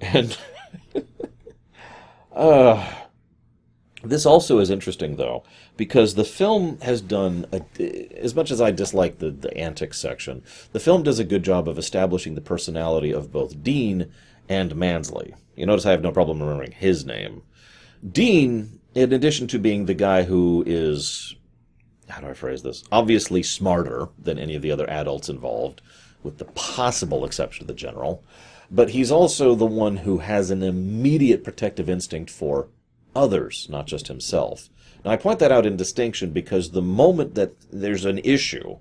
And 0.01 0.37
uh, 2.35 2.93
this 4.03 4.25
also 4.25 4.59
is 4.59 4.69
interesting, 4.69 5.15
though, 5.15 5.43
because 5.81 6.13
the 6.13 6.23
film 6.23 6.77
has 6.81 7.01
done, 7.01 7.43
a, 7.51 8.15
as 8.15 8.35
much 8.35 8.51
as 8.51 8.61
I 8.61 8.69
dislike 8.69 9.17
the, 9.17 9.31
the 9.31 9.57
antics 9.57 9.97
section, 9.97 10.43
the 10.73 10.79
film 10.79 11.01
does 11.01 11.17
a 11.17 11.23
good 11.23 11.41
job 11.41 11.67
of 11.67 11.79
establishing 11.79 12.35
the 12.35 12.39
personality 12.39 13.11
of 13.11 13.31
both 13.31 13.63
Dean 13.63 14.11
and 14.47 14.75
Mansley. 14.75 15.33
You 15.55 15.65
notice 15.65 15.87
I 15.87 15.89
have 15.89 16.03
no 16.03 16.11
problem 16.11 16.39
remembering 16.39 16.73
his 16.73 17.03
name. 17.03 17.41
Dean, 18.07 18.79
in 18.93 19.11
addition 19.11 19.47
to 19.47 19.57
being 19.57 19.87
the 19.87 19.95
guy 19.95 20.21
who 20.21 20.63
is 20.67 21.35
how 22.09 22.21
do 22.21 22.27
I 22.27 22.33
phrase 22.33 22.61
this? 22.61 22.83
Obviously 22.91 23.41
smarter 23.41 24.09
than 24.19 24.37
any 24.37 24.55
of 24.55 24.61
the 24.61 24.71
other 24.71 24.87
adults 24.87 25.29
involved, 25.29 25.81
with 26.21 26.37
the 26.37 26.45
possible 26.45 27.25
exception 27.25 27.63
of 27.63 27.67
the 27.67 27.73
general. 27.73 28.23
But 28.69 28.91
he's 28.91 29.11
also 29.11 29.55
the 29.55 29.65
one 29.65 29.97
who 29.97 30.19
has 30.19 30.51
an 30.51 30.61
immediate 30.61 31.43
protective 31.43 31.89
instinct 31.89 32.29
for 32.29 32.67
others, 33.15 33.65
not 33.67 33.87
just 33.87 34.09
himself. 34.09 34.69
Now, 35.03 35.11
I 35.11 35.17
point 35.17 35.39
that 35.39 35.51
out 35.51 35.65
in 35.65 35.77
distinction 35.77 36.31
because 36.31 36.71
the 36.71 36.81
moment 36.81 37.35
that 37.35 37.53
there's 37.71 38.05
an 38.05 38.19
issue, 38.19 38.77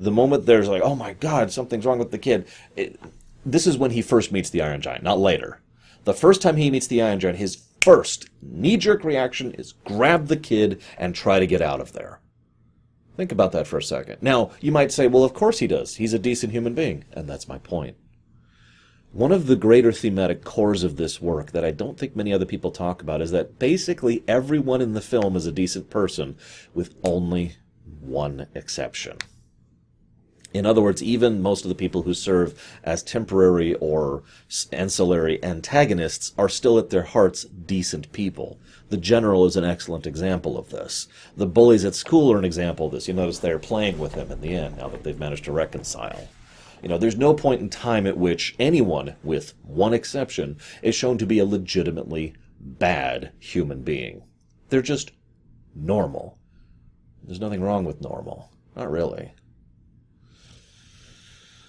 the 0.00 0.10
moment 0.10 0.46
there's 0.46 0.68
like, 0.68 0.82
oh 0.82 0.96
my 0.96 1.12
God, 1.14 1.52
something's 1.52 1.86
wrong 1.86 1.98
with 1.98 2.10
the 2.10 2.18
kid, 2.18 2.46
it, 2.76 2.98
this 3.44 3.66
is 3.66 3.76
when 3.76 3.92
he 3.92 4.02
first 4.02 4.32
meets 4.32 4.50
the 4.50 4.62
Iron 4.62 4.80
Giant, 4.80 5.04
not 5.04 5.18
later. 5.18 5.60
The 6.04 6.14
first 6.14 6.42
time 6.42 6.56
he 6.56 6.70
meets 6.70 6.86
the 6.88 7.02
Iron 7.02 7.20
Giant, 7.20 7.38
his 7.38 7.62
first 7.80 8.28
knee 8.40 8.76
jerk 8.76 9.04
reaction 9.04 9.52
is 9.52 9.74
grab 9.84 10.26
the 10.26 10.36
kid 10.36 10.80
and 10.98 11.14
try 11.14 11.38
to 11.38 11.46
get 11.46 11.62
out 11.62 11.80
of 11.80 11.92
there. 11.92 12.20
Think 13.16 13.30
about 13.30 13.52
that 13.52 13.66
for 13.66 13.78
a 13.78 13.82
second. 13.82 14.22
Now, 14.22 14.52
you 14.60 14.72
might 14.72 14.90
say, 14.90 15.06
well, 15.06 15.24
of 15.24 15.34
course 15.34 15.58
he 15.58 15.66
does. 15.66 15.96
He's 15.96 16.14
a 16.14 16.18
decent 16.18 16.52
human 16.52 16.74
being. 16.74 17.04
And 17.12 17.28
that's 17.28 17.48
my 17.48 17.58
point. 17.58 17.96
One 19.12 19.30
of 19.30 19.46
the 19.46 19.56
greater 19.56 19.92
thematic 19.92 20.42
cores 20.42 20.82
of 20.82 20.96
this 20.96 21.20
work 21.20 21.52
that 21.52 21.66
I 21.66 21.70
don't 21.70 21.98
think 21.98 22.16
many 22.16 22.32
other 22.32 22.46
people 22.46 22.70
talk 22.70 23.02
about 23.02 23.20
is 23.20 23.30
that 23.32 23.58
basically 23.58 24.24
everyone 24.26 24.80
in 24.80 24.94
the 24.94 25.02
film 25.02 25.36
is 25.36 25.44
a 25.44 25.52
decent 25.52 25.90
person, 25.90 26.34
with 26.72 26.94
only 27.04 27.56
one 28.00 28.46
exception. 28.54 29.18
In 30.54 30.64
other 30.64 30.80
words, 30.80 31.02
even 31.02 31.42
most 31.42 31.62
of 31.62 31.68
the 31.68 31.74
people 31.74 32.02
who 32.02 32.14
serve 32.14 32.78
as 32.84 33.02
temporary 33.02 33.74
or 33.74 34.22
ancillary 34.72 35.44
antagonists 35.44 36.32
are 36.38 36.48
still 36.48 36.78
at 36.78 36.88
their 36.88 37.02
hearts 37.02 37.44
decent 37.44 38.12
people. 38.12 38.58
The 38.88 38.96
general 38.96 39.44
is 39.44 39.56
an 39.56 39.64
excellent 39.64 40.06
example 40.06 40.56
of 40.56 40.70
this. 40.70 41.06
The 41.36 41.46
bullies 41.46 41.84
at 41.84 41.94
school 41.94 42.32
are 42.32 42.38
an 42.38 42.46
example 42.46 42.86
of 42.86 42.92
this. 42.92 43.08
You 43.08 43.14
notice 43.14 43.40
they're 43.40 43.58
playing 43.58 43.98
with 43.98 44.14
him 44.14 44.32
in 44.32 44.40
the 44.40 44.54
end 44.54 44.78
now 44.78 44.88
that 44.88 45.02
they've 45.02 45.18
managed 45.18 45.44
to 45.44 45.52
reconcile. 45.52 46.28
You 46.82 46.88
know, 46.88 46.98
there's 46.98 47.16
no 47.16 47.32
point 47.32 47.60
in 47.60 47.70
time 47.70 48.08
at 48.08 48.18
which 48.18 48.56
anyone, 48.58 49.14
with 49.22 49.54
one 49.62 49.94
exception, 49.94 50.58
is 50.82 50.96
shown 50.96 51.16
to 51.18 51.26
be 51.26 51.38
a 51.38 51.44
legitimately 51.44 52.34
bad 52.60 53.32
human 53.38 53.82
being. 53.82 54.24
They're 54.68 54.82
just 54.82 55.12
normal. 55.74 56.38
There's 57.22 57.40
nothing 57.40 57.62
wrong 57.62 57.84
with 57.84 58.00
normal. 58.00 58.50
Not 58.74 58.90
really. 58.90 59.32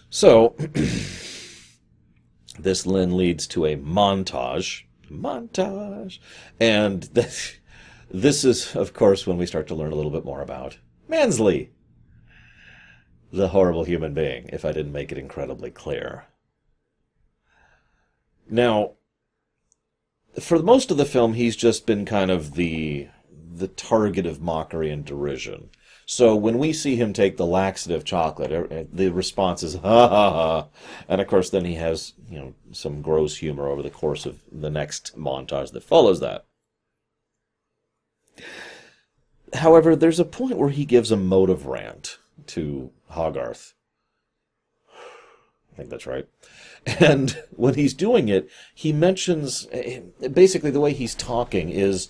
So, 0.10 0.56
this 2.60 2.84
then 2.84 3.16
leads 3.16 3.46
to 3.48 3.66
a 3.66 3.78
montage. 3.78 4.84
Montage. 5.12 6.20
And 6.60 7.04
this, 7.04 7.58
this 8.12 8.44
is, 8.44 8.76
of 8.76 8.94
course, 8.94 9.28
when 9.28 9.38
we 9.38 9.46
start 9.46 9.68
to 9.68 9.76
learn 9.76 9.92
a 9.92 9.96
little 9.96 10.12
bit 10.12 10.26
more 10.26 10.42
about 10.42 10.78
Mansley, 11.08 11.70
the 13.34 13.48
horrible 13.48 13.84
human 13.84 14.14
being, 14.14 14.48
if 14.54 14.64
I 14.64 14.72
didn't 14.72 14.92
make 14.92 15.12
it 15.12 15.18
incredibly 15.18 15.72
clear. 15.72 16.26
Now, 18.48 18.92
for 20.40 20.62
most 20.62 20.92
of 20.92 20.98
the 20.98 21.06
film, 21.06 21.34
he's 21.34 21.56
just 21.56 21.88
been 21.88 22.06
kind 22.06 22.30
of 22.30 22.54
the 22.54 23.08
the 23.56 23.68
target 23.68 24.26
of 24.26 24.42
mockery 24.42 24.90
and 24.92 25.06
derision. 25.06 25.70
So 26.06 26.36
when 26.36 26.58
we 26.58 26.74
see 26.74 26.96
him 26.96 27.14
take 27.14 27.38
the 27.38 27.46
laxative 27.46 28.04
chocolate, 28.04 28.52
er, 28.52 28.68
er, 28.72 28.88
the 28.92 29.10
response 29.10 29.64
is 29.64 29.76
ha 29.76 30.08
ha 30.10 30.32
ha, 30.32 30.68
and 31.08 31.20
of 31.22 31.28
course 31.28 31.50
then 31.50 31.66
he 31.66 31.76
has 31.76 32.14
you 32.30 32.38
know 32.38 32.54
some 32.72 33.02
gross 33.02 33.38
humor 33.38 33.68
over 33.68 33.82
the 33.82 33.90
course 33.90 34.28
of 34.28 34.42
the 34.52 34.70
next 34.70 35.18
montage 35.18 35.72
that 35.72 35.84
follows 35.84 36.20
that. 36.20 36.46
however, 39.54 39.96
there's 39.96 40.20
a 40.20 40.26
point 40.26 40.58
where 40.58 40.70
he 40.70 40.86
gives 40.86 41.12
a 41.12 41.18
motive 41.18 41.66
rant 41.66 42.18
to 42.48 42.92
Hogarth. 43.14 43.74
I 44.92 45.76
think 45.76 45.90
that's 45.90 46.06
right. 46.06 46.28
And 46.86 47.44
when 47.56 47.74
he's 47.74 47.94
doing 47.94 48.30
it, 48.30 48.50
he 48.74 48.94
mentions 48.94 49.68
eh, 49.72 50.02
basically 50.32 50.72
the 50.72 50.80
way 50.80 50.94
he's 50.94 51.16
talking 51.16 51.70
is 51.70 52.10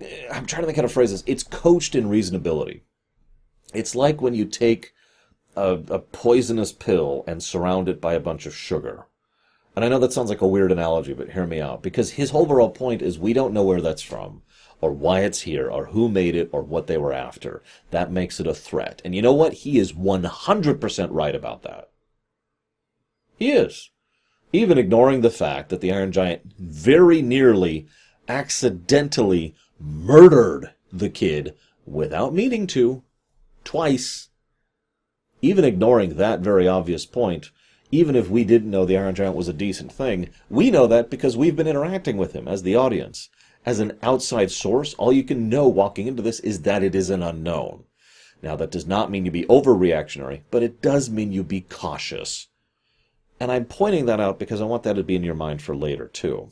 eh, 0.00 0.26
I'm 0.30 0.46
trying 0.46 0.62
to 0.62 0.66
think 0.66 0.76
how 0.76 0.82
to 0.82 0.88
phrase 0.88 1.10
this. 1.10 1.24
It's 1.26 1.42
coached 1.42 1.94
in 1.94 2.10
reasonability. 2.10 2.82
It's 3.72 3.94
like 3.94 4.20
when 4.20 4.34
you 4.34 4.44
take 4.44 4.92
a, 5.56 5.80
a 5.88 5.98
poisonous 5.98 6.72
pill 6.72 7.24
and 7.26 7.42
surround 7.42 7.88
it 7.88 8.00
by 8.00 8.14
a 8.14 8.20
bunch 8.20 8.46
of 8.46 8.54
sugar. 8.54 9.06
And 9.76 9.84
I 9.84 9.88
know 9.88 9.98
that 9.98 10.12
sounds 10.12 10.30
like 10.30 10.40
a 10.40 10.46
weird 10.46 10.70
analogy, 10.70 11.14
but 11.14 11.30
hear 11.30 11.46
me 11.46 11.60
out. 11.60 11.82
Because 11.82 12.12
his 12.12 12.32
overall 12.32 12.70
point 12.70 13.02
is 13.02 13.18
we 13.18 13.32
don't 13.32 13.52
know 13.52 13.64
where 13.64 13.80
that's 13.80 14.02
from, 14.02 14.42
or 14.84 14.92
why 14.92 15.20
it's 15.20 15.40
here, 15.40 15.70
or 15.70 15.86
who 15.86 16.10
made 16.10 16.36
it, 16.36 16.50
or 16.52 16.62
what 16.62 16.88
they 16.88 16.98
were 16.98 17.14
after. 17.14 17.62
That 17.90 18.12
makes 18.12 18.38
it 18.38 18.46
a 18.46 18.52
threat. 18.52 19.00
And 19.02 19.14
you 19.14 19.22
know 19.22 19.32
what? 19.32 19.54
He 19.54 19.78
is 19.78 19.94
100% 19.94 21.08
right 21.10 21.34
about 21.34 21.62
that. 21.62 21.88
He 23.38 23.50
is. 23.50 23.88
Even 24.52 24.76
ignoring 24.76 25.22
the 25.22 25.30
fact 25.30 25.70
that 25.70 25.80
the 25.80 25.90
Iron 25.90 26.12
Giant 26.12 26.42
very 26.58 27.22
nearly 27.22 27.86
accidentally 28.28 29.54
murdered 29.80 30.74
the 30.92 31.08
kid 31.08 31.54
without 31.86 32.34
meaning 32.34 32.66
to 32.66 33.04
twice. 33.64 34.28
Even 35.40 35.64
ignoring 35.64 36.16
that 36.16 36.40
very 36.40 36.68
obvious 36.68 37.06
point, 37.06 37.50
even 37.90 38.14
if 38.14 38.28
we 38.28 38.44
didn't 38.44 38.70
know 38.70 38.84
the 38.84 38.98
Iron 38.98 39.14
Giant 39.14 39.34
was 39.34 39.48
a 39.48 39.54
decent 39.54 39.90
thing, 39.90 40.28
we 40.50 40.70
know 40.70 40.86
that 40.86 41.08
because 41.08 41.38
we've 41.38 41.56
been 41.56 41.66
interacting 41.66 42.18
with 42.18 42.34
him 42.34 42.46
as 42.46 42.62
the 42.62 42.76
audience. 42.76 43.30
As 43.66 43.80
an 43.80 43.98
outside 44.02 44.50
source, 44.50 44.94
all 44.94 45.12
you 45.12 45.24
can 45.24 45.48
know 45.48 45.66
walking 45.66 46.06
into 46.06 46.22
this 46.22 46.40
is 46.40 46.62
that 46.62 46.82
it 46.82 46.94
is 46.94 47.08
an 47.10 47.22
unknown. 47.22 47.84
Now, 48.42 48.56
that 48.56 48.70
does 48.70 48.86
not 48.86 49.10
mean 49.10 49.24
you 49.24 49.30
be 49.30 49.44
overreactionary, 49.44 50.42
but 50.50 50.62
it 50.62 50.82
does 50.82 51.08
mean 51.08 51.32
you 51.32 51.42
be 51.42 51.62
cautious. 51.62 52.48
And 53.40 53.50
I'm 53.50 53.64
pointing 53.64 54.04
that 54.06 54.20
out 54.20 54.38
because 54.38 54.60
I 54.60 54.64
want 54.64 54.82
that 54.82 54.94
to 54.94 55.02
be 55.02 55.16
in 55.16 55.24
your 55.24 55.34
mind 55.34 55.62
for 55.62 55.74
later, 55.74 56.08
too. 56.08 56.50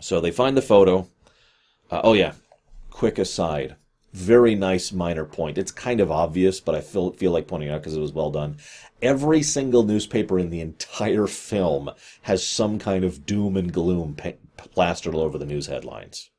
So 0.00 0.20
they 0.20 0.32
find 0.32 0.56
the 0.56 0.62
photo. 0.62 1.06
Uh, 1.90 2.00
oh, 2.02 2.14
yeah. 2.14 2.32
Quick 2.90 3.18
aside. 3.18 3.76
Very 4.12 4.56
nice 4.56 4.92
minor 4.92 5.24
point. 5.24 5.58
It's 5.58 5.72
kind 5.72 6.00
of 6.00 6.10
obvious, 6.10 6.58
but 6.58 6.74
I 6.74 6.80
feel, 6.80 7.12
feel 7.12 7.30
like 7.30 7.46
pointing 7.46 7.70
out 7.70 7.80
because 7.80 7.96
it 7.96 8.00
was 8.00 8.12
well 8.12 8.30
done. 8.30 8.56
Every 9.00 9.42
single 9.42 9.84
newspaper 9.84 10.38
in 10.40 10.50
the 10.50 10.60
entire 10.60 11.26
film 11.28 11.90
has 12.22 12.46
some 12.46 12.80
kind 12.80 13.04
of 13.04 13.26
doom 13.26 13.56
and 13.56 13.72
gloom 13.72 14.14
plastered 14.56 15.14
all 15.14 15.20
over 15.20 15.38
the 15.38 15.46
news 15.46 15.66
headlines. 15.66 16.30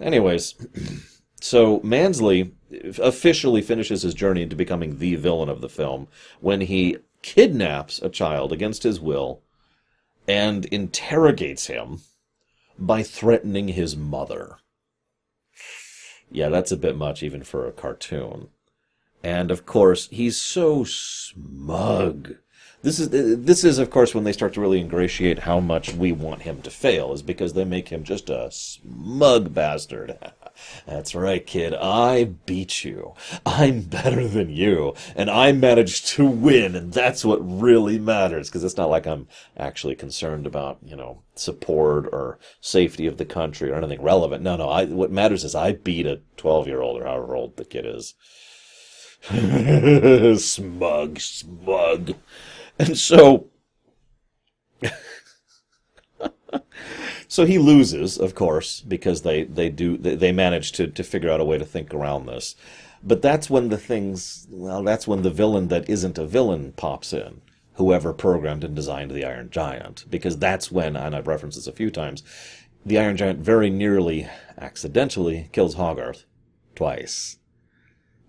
Anyways, 0.00 0.54
so 1.40 1.80
Mansley 1.82 2.52
officially 2.98 3.62
finishes 3.62 4.02
his 4.02 4.14
journey 4.14 4.42
into 4.42 4.56
becoming 4.56 4.98
the 4.98 5.16
villain 5.16 5.48
of 5.48 5.60
the 5.60 5.68
film 5.68 6.08
when 6.40 6.62
he 6.62 6.98
kidnaps 7.22 8.00
a 8.02 8.08
child 8.08 8.52
against 8.52 8.82
his 8.82 9.00
will 9.00 9.42
and 10.28 10.64
interrogates 10.66 11.66
him 11.66 12.00
by 12.78 13.02
threatening 13.02 13.68
his 13.68 13.96
mother. 13.96 14.58
Yeah, 16.30 16.48
that's 16.48 16.72
a 16.72 16.76
bit 16.76 16.96
much 16.96 17.22
even 17.22 17.42
for 17.44 17.66
a 17.66 17.72
cartoon. 17.72 18.48
And 19.22 19.50
of 19.50 19.64
course, 19.64 20.08
he's 20.08 20.36
so 20.36 20.84
smug 20.84 22.36
this 22.86 23.00
is 23.00 23.08
this 23.10 23.64
is 23.64 23.80
of 23.80 23.90
course 23.90 24.14
when 24.14 24.22
they 24.22 24.32
start 24.32 24.54
to 24.54 24.60
really 24.60 24.78
ingratiate 24.78 25.40
how 25.40 25.58
much 25.58 25.92
we 25.92 26.12
want 26.12 26.42
him 26.42 26.62
to 26.62 26.70
fail 26.70 27.12
is 27.12 27.20
because 27.20 27.52
they 27.52 27.64
make 27.64 27.88
him 27.88 28.04
just 28.04 28.30
a 28.30 28.48
smug 28.52 29.52
bastard. 29.52 30.16
That's 30.86 31.12
right, 31.12 31.44
kid. 31.44 31.74
I 31.74 32.24
beat 32.46 32.84
you. 32.84 33.14
I'm 33.44 33.80
better 33.80 34.28
than 34.28 34.50
you, 34.50 34.94
and 35.16 35.28
I 35.28 35.50
managed 35.50 36.06
to 36.10 36.26
win, 36.26 36.76
and 36.76 36.92
that's 36.92 37.26
what 37.26 37.40
really 37.40 37.98
matters. 37.98 38.48
Because 38.48 38.64
it's 38.64 38.78
not 38.78 38.88
like 38.88 39.06
I'm 39.06 39.28
actually 39.56 39.96
concerned 39.96 40.46
about 40.46 40.78
you 40.82 40.96
know 40.96 41.22
support 41.34 42.08
or 42.12 42.38
safety 42.60 43.06
of 43.06 43.18
the 43.18 43.26
country 43.26 43.68
or 43.70 43.74
anything 43.74 44.00
relevant. 44.00 44.44
No, 44.44 44.56
no. 44.56 44.70
I 44.70 44.84
what 44.86 45.10
matters 45.10 45.42
is 45.44 45.56
I 45.56 45.72
beat 45.72 46.06
a 46.06 46.20
12 46.36 46.68
year 46.68 46.80
old 46.80 47.02
or 47.02 47.04
however 47.04 47.34
old 47.34 47.56
the 47.56 47.64
kid 47.64 47.84
is. 47.84 48.14
smug, 50.40 51.18
smug. 51.18 52.14
And 52.78 52.96
so, 52.96 53.46
so 57.28 57.44
he 57.44 57.58
loses, 57.58 58.18
of 58.18 58.34
course, 58.34 58.80
because 58.80 59.22
they, 59.22 59.44
they 59.44 59.68
do, 59.70 59.96
they, 59.96 60.14
they 60.14 60.32
manage 60.32 60.72
to, 60.72 60.86
to 60.88 61.02
figure 61.02 61.30
out 61.30 61.40
a 61.40 61.44
way 61.44 61.58
to 61.58 61.64
think 61.64 61.94
around 61.94 62.26
this. 62.26 62.54
But 63.02 63.22
that's 63.22 63.48
when 63.48 63.68
the 63.68 63.78
things, 63.78 64.46
well, 64.50 64.82
that's 64.82 65.06
when 65.06 65.22
the 65.22 65.30
villain 65.30 65.68
that 65.68 65.88
isn't 65.88 66.18
a 66.18 66.26
villain 66.26 66.72
pops 66.76 67.12
in. 67.12 67.40
Whoever 67.74 68.12
programmed 68.14 68.64
and 68.64 68.74
designed 68.74 69.10
the 69.10 69.24
Iron 69.24 69.50
Giant. 69.50 70.06
Because 70.08 70.38
that's 70.38 70.72
when, 70.72 70.96
and 70.96 71.14
I've 71.14 71.26
referenced 71.26 71.58
this 71.58 71.66
a 71.66 71.72
few 71.72 71.90
times, 71.90 72.22
the 72.84 72.98
Iron 72.98 73.16
Giant 73.16 73.40
very 73.40 73.68
nearly, 73.68 74.28
accidentally, 74.58 75.50
kills 75.52 75.74
Hogarth. 75.74 76.24
Twice. 76.74 77.38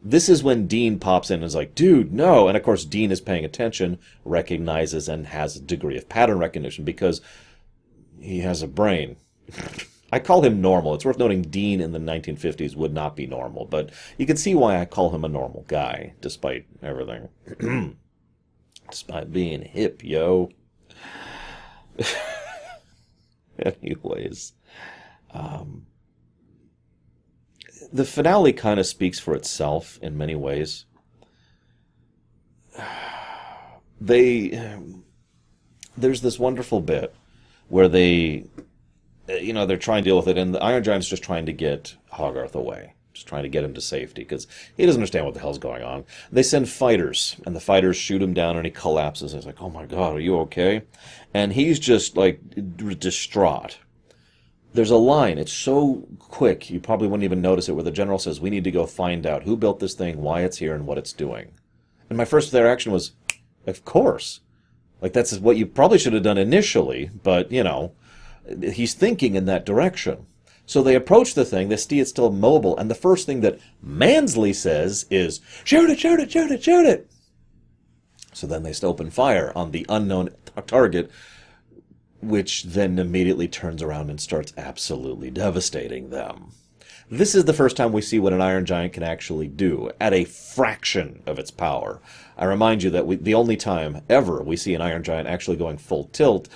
This 0.09 0.29
is 0.29 0.41
when 0.41 0.67
Dean 0.67 0.99
pops 0.99 1.29
in 1.29 1.35
and 1.35 1.43
is 1.43 1.55
like, 1.55 1.75
dude, 1.75 2.13
no. 2.13 2.47
And 2.47 2.55
of 2.55 2.63
course, 2.63 2.85
Dean 2.85 3.11
is 3.11 3.19
paying 3.19 3.43
attention, 3.43 3.99
recognizes, 4.23 5.09
and 5.09 5.27
has 5.27 5.57
a 5.57 5.61
degree 5.61 5.97
of 5.97 6.07
pattern 6.07 6.39
recognition 6.39 6.85
because 6.85 7.19
he 8.21 8.39
has 8.39 8.61
a 8.61 8.67
brain. 8.67 9.17
I 10.11 10.19
call 10.19 10.45
him 10.45 10.61
normal. 10.61 10.95
It's 10.95 11.03
worth 11.03 11.17
noting 11.17 11.41
Dean 11.41 11.81
in 11.81 11.91
the 11.91 11.99
1950s 11.99 12.77
would 12.77 12.93
not 12.93 13.17
be 13.17 13.27
normal, 13.27 13.65
but 13.65 13.89
you 14.17 14.25
can 14.25 14.37
see 14.37 14.55
why 14.55 14.79
I 14.79 14.85
call 14.85 15.13
him 15.13 15.25
a 15.25 15.29
normal 15.29 15.65
guy, 15.67 16.13
despite 16.21 16.65
everything. 16.81 17.27
despite 18.89 19.33
being 19.33 19.61
hip, 19.61 20.05
yo. 20.05 20.51
Anyways. 23.59 24.53
Um, 25.31 25.87
the 27.91 28.05
finale 28.05 28.53
kind 28.53 28.79
of 28.79 28.85
speaks 28.85 29.19
for 29.19 29.35
itself 29.35 29.99
in 30.01 30.17
many 30.17 30.35
ways. 30.35 30.85
They, 33.99 34.55
um, 34.55 35.05
there's 35.97 36.21
this 36.21 36.37
wonderful 36.37 36.81
bit 36.81 37.15
where 37.67 37.87
they, 37.87 38.45
uh, 39.27 39.33
you 39.33 39.53
know, 39.53 39.65
they're 39.65 39.75
trying 39.75 40.03
to 40.03 40.09
deal 40.09 40.17
with 40.17 40.27
it, 40.27 40.37
and 40.37 40.53
the 40.53 40.63
Iron 40.63 40.83
Giant's 40.83 41.07
just 41.07 41.23
trying 41.23 41.47
to 41.47 41.51
get 41.51 41.95
Hogarth 42.11 42.53
away, 42.53 42.93
just 43.13 43.25
trying 43.25 43.41
to 43.41 43.49
get 43.49 43.63
him 43.63 43.73
to 43.73 43.81
safety 43.81 44.21
because 44.21 44.45
he 44.77 44.85
doesn't 44.85 45.01
understand 45.01 45.25
what 45.25 45.33
the 45.33 45.39
hell's 45.39 45.57
going 45.57 45.81
on. 45.81 46.05
They 46.31 46.43
send 46.43 46.69
fighters, 46.69 47.37
and 47.47 47.55
the 47.55 47.59
fighters 47.59 47.97
shoot 47.97 48.21
him 48.21 48.35
down, 48.35 48.55
and 48.55 48.67
he 48.67 48.71
collapses. 48.71 49.33
He's 49.33 49.47
like, 49.47 49.63
"Oh 49.63 49.71
my 49.71 49.87
god, 49.87 50.17
are 50.17 50.19
you 50.19 50.37
okay?" 50.41 50.83
And 51.33 51.53
he's 51.53 51.79
just 51.79 52.15
like 52.15 52.39
distraught 52.99 53.79
there's 54.73 54.91
a 54.91 54.97
line. 54.97 55.37
It's 55.37 55.51
so 55.51 56.07
quick, 56.19 56.69
you 56.69 56.79
probably 56.79 57.07
wouldn't 57.07 57.23
even 57.23 57.41
notice 57.41 57.69
it, 57.69 57.73
where 57.73 57.83
the 57.83 57.91
general 57.91 58.19
says, 58.19 58.39
We 58.39 58.49
need 58.49 58.63
to 58.65 58.71
go 58.71 58.85
find 58.85 59.25
out 59.25 59.43
who 59.43 59.57
built 59.57 59.79
this 59.79 59.93
thing, 59.93 60.21
why 60.21 60.41
it's 60.41 60.57
here, 60.57 60.75
and 60.75 60.85
what 60.85 60.97
it's 60.97 61.13
doing. 61.13 61.51
And 62.09 62.17
my 62.17 62.25
first 62.25 62.53
reaction 62.53 62.91
was, 62.91 63.11
Of 63.65 63.85
course. 63.85 64.41
Like, 65.01 65.13
that's 65.13 65.37
what 65.39 65.57
you 65.57 65.65
probably 65.65 65.99
should 65.99 66.13
have 66.13 66.23
done 66.23 66.37
initially, 66.37 67.11
but, 67.23 67.51
you 67.51 67.63
know, 67.63 67.93
he's 68.61 68.93
thinking 68.93 69.35
in 69.35 69.45
that 69.45 69.65
direction. 69.65 70.25
So 70.65 70.81
they 70.81 70.95
approach 70.95 71.33
the 71.33 71.45
thing, 71.45 71.69
they 71.69 71.77
see 71.77 71.99
it's 71.99 72.09
still 72.09 72.31
mobile, 72.31 72.77
and 72.77 72.89
the 72.89 72.95
first 72.95 73.25
thing 73.25 73.41
that 73.41 73.59
Mansley 73.81 74.53
says 74.53 75.05
is, 75.09 75.39
Shoot 75.63 75.89
it, 75.89 75.99
shoot 75.99 76.19
it, 76.19 76.31
shoot 76.31 76.51
it, 76.51 76.63
shoot 76.63 76.85
it! 76.85 77.09
So 78.33 78.47
then 78.47 78.63
they 78.63 78.73
open 78.83 79.09
fire 79.09 79.51
on 79.55 79.71
the 79.71 79.85
unknown 79.87 80.29
target, 80.67 81.09
which 82.21 82.63
then 82.63 82.99
immediately 82.99 83.47
turns 83.47 83.81
around 83.81 84.09
and 84.09 84.19
starts 84.19 84.53
absolutely 84.57 85.29
devastating 85.29 86.09
them. 86.09 86.51
This 87.09 87.35
is 87.35 87.45
the 87.45 87.53
first 87.53 87.77
time 87.77 87.93
we 87.93 88.01
see 88.01 88.19
what 88.19 88.33
an 88.33 88.41
Iron 88.41 88.65
Giant 88.65 88.91
can 88.91 89.03
actually 89.03 89.47
do 89.47 89.89
at 89.99 90.13
a 90.13 90.25
fraction 90.25 91.23
of 91.25 91.39
its 91.39 91.51
power. 91.51 92.01
I 92.37 92.43
remind 92.43 92.83
you 92.83 92.89
that 92.89 93.07
we, 93.07 93.15
the 93.15 93.33
only 93.33 93.55
time 93.55 94.01
ever 94.09 94.43
we 94.43 94.57
see 94.57 94.73
an 94.73 94.81
Iron 94.81 95.03
Giant 95.03 95.27
actually 95.27 95.55
going 95.55 95.77
full 95.77 96.05
tilt 96.05 96.49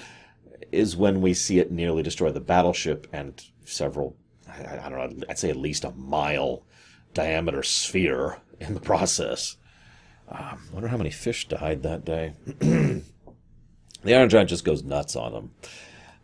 is 0.72 0.98
when 0.98 1.22
we 1.22 1.34
see 1.34 1.60
it 1.60 1.72
nearly 1.72 2.04
destroy 2.04 2.32
the 2.32 2.42
battleship 2.42 3.08
and 3.14 3.42
several, 3.64 4.18
I, 4.50 4.80
I 4.86 4.90
don't 4.90 5.20
know, 5.20 5.26
I'd 5.30 5.40
say 5.40 5.50
at 5.50 5.56
least 5.56 5.86
a 5.86 5.92
mile 5.92 6.64
diameter 7.14 7.64
sphere 7.64 8.40
in 8.60 8.74
the 8.74 8.82
process. 8.82 9.56
I 10.30 10.52
um, 10.52 10.62
wonder 10.74 10.90
how 10.90 10.98
many 10.98 11.12
fish 11.12 11.48
died 11.48 11.84
that 11.84 12.04
day. 12.04 12.34
The 14.04 14.16
Iron 14.16 14.30
Giant 14.30 14.50
just 14.50 14.66
goes 14.66 14.84
nuts 14.84 15.16
on 15.16 15.34
him. 15.34 15.52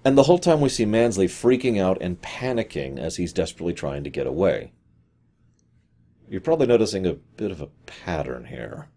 And 0.04 0.18
the 0.18 0.24
whole 0.24 0.40
time 0.40 0.62
we 0.62 0.70
see 0.70 0.86
Mansley 0.86 1.28
freaking 1.28 1.80
out 1.82 1.98
and 2.02 2.22
panicking 2.22 2.98
as 2.98 3.18
he's 3.18 3.34
desperately 3.34 3.74
trying 3.74 4.04
to 4.04 4.10
get 4.10 4.26
away. 4.26 4.72
You're 6.30 6.42
probably 6.42 6.68
noticing 6.68 7.06
a 7.06 7.14
bit 7.14 7.52
of 7.52 7.62
a 7.62 7.70
pattern 7.86 8.46
here. 8.46 8.88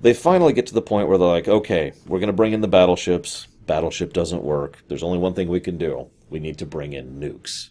They 0.00 0.14
finally 0.14 0.52
get 0.52 0.66
to 0.66 0.74
the 0.74 0.82
point 0.82 1.08
where 1.08 1.18
they're 1.18 1.26
like, 1.26 1.48
okay, 1.48 1.92
we're 2.06 2.18
going 2.18 2.28
to 2.28 2.32
bring 2.32 2.52
in 2.52 2.60
the 2.60 2.68
battleships. 2.68 3.46
Battleship 3.66 4.12
doesn't 4.12 4.42
work. 4.42 4.82
There's 4.88 5.02
only 5.02 5.18
one 5.18 5.34
thing 5.34 5.48
we 5.48 5.60
can 5.60 5.78
do. 5.78 6.10
We 6.28 6.40
need 6.40 6.58
to 6.58 6.66
bring 6.66 6.92
in 6.92 7.20
nukes. 7.20 7.70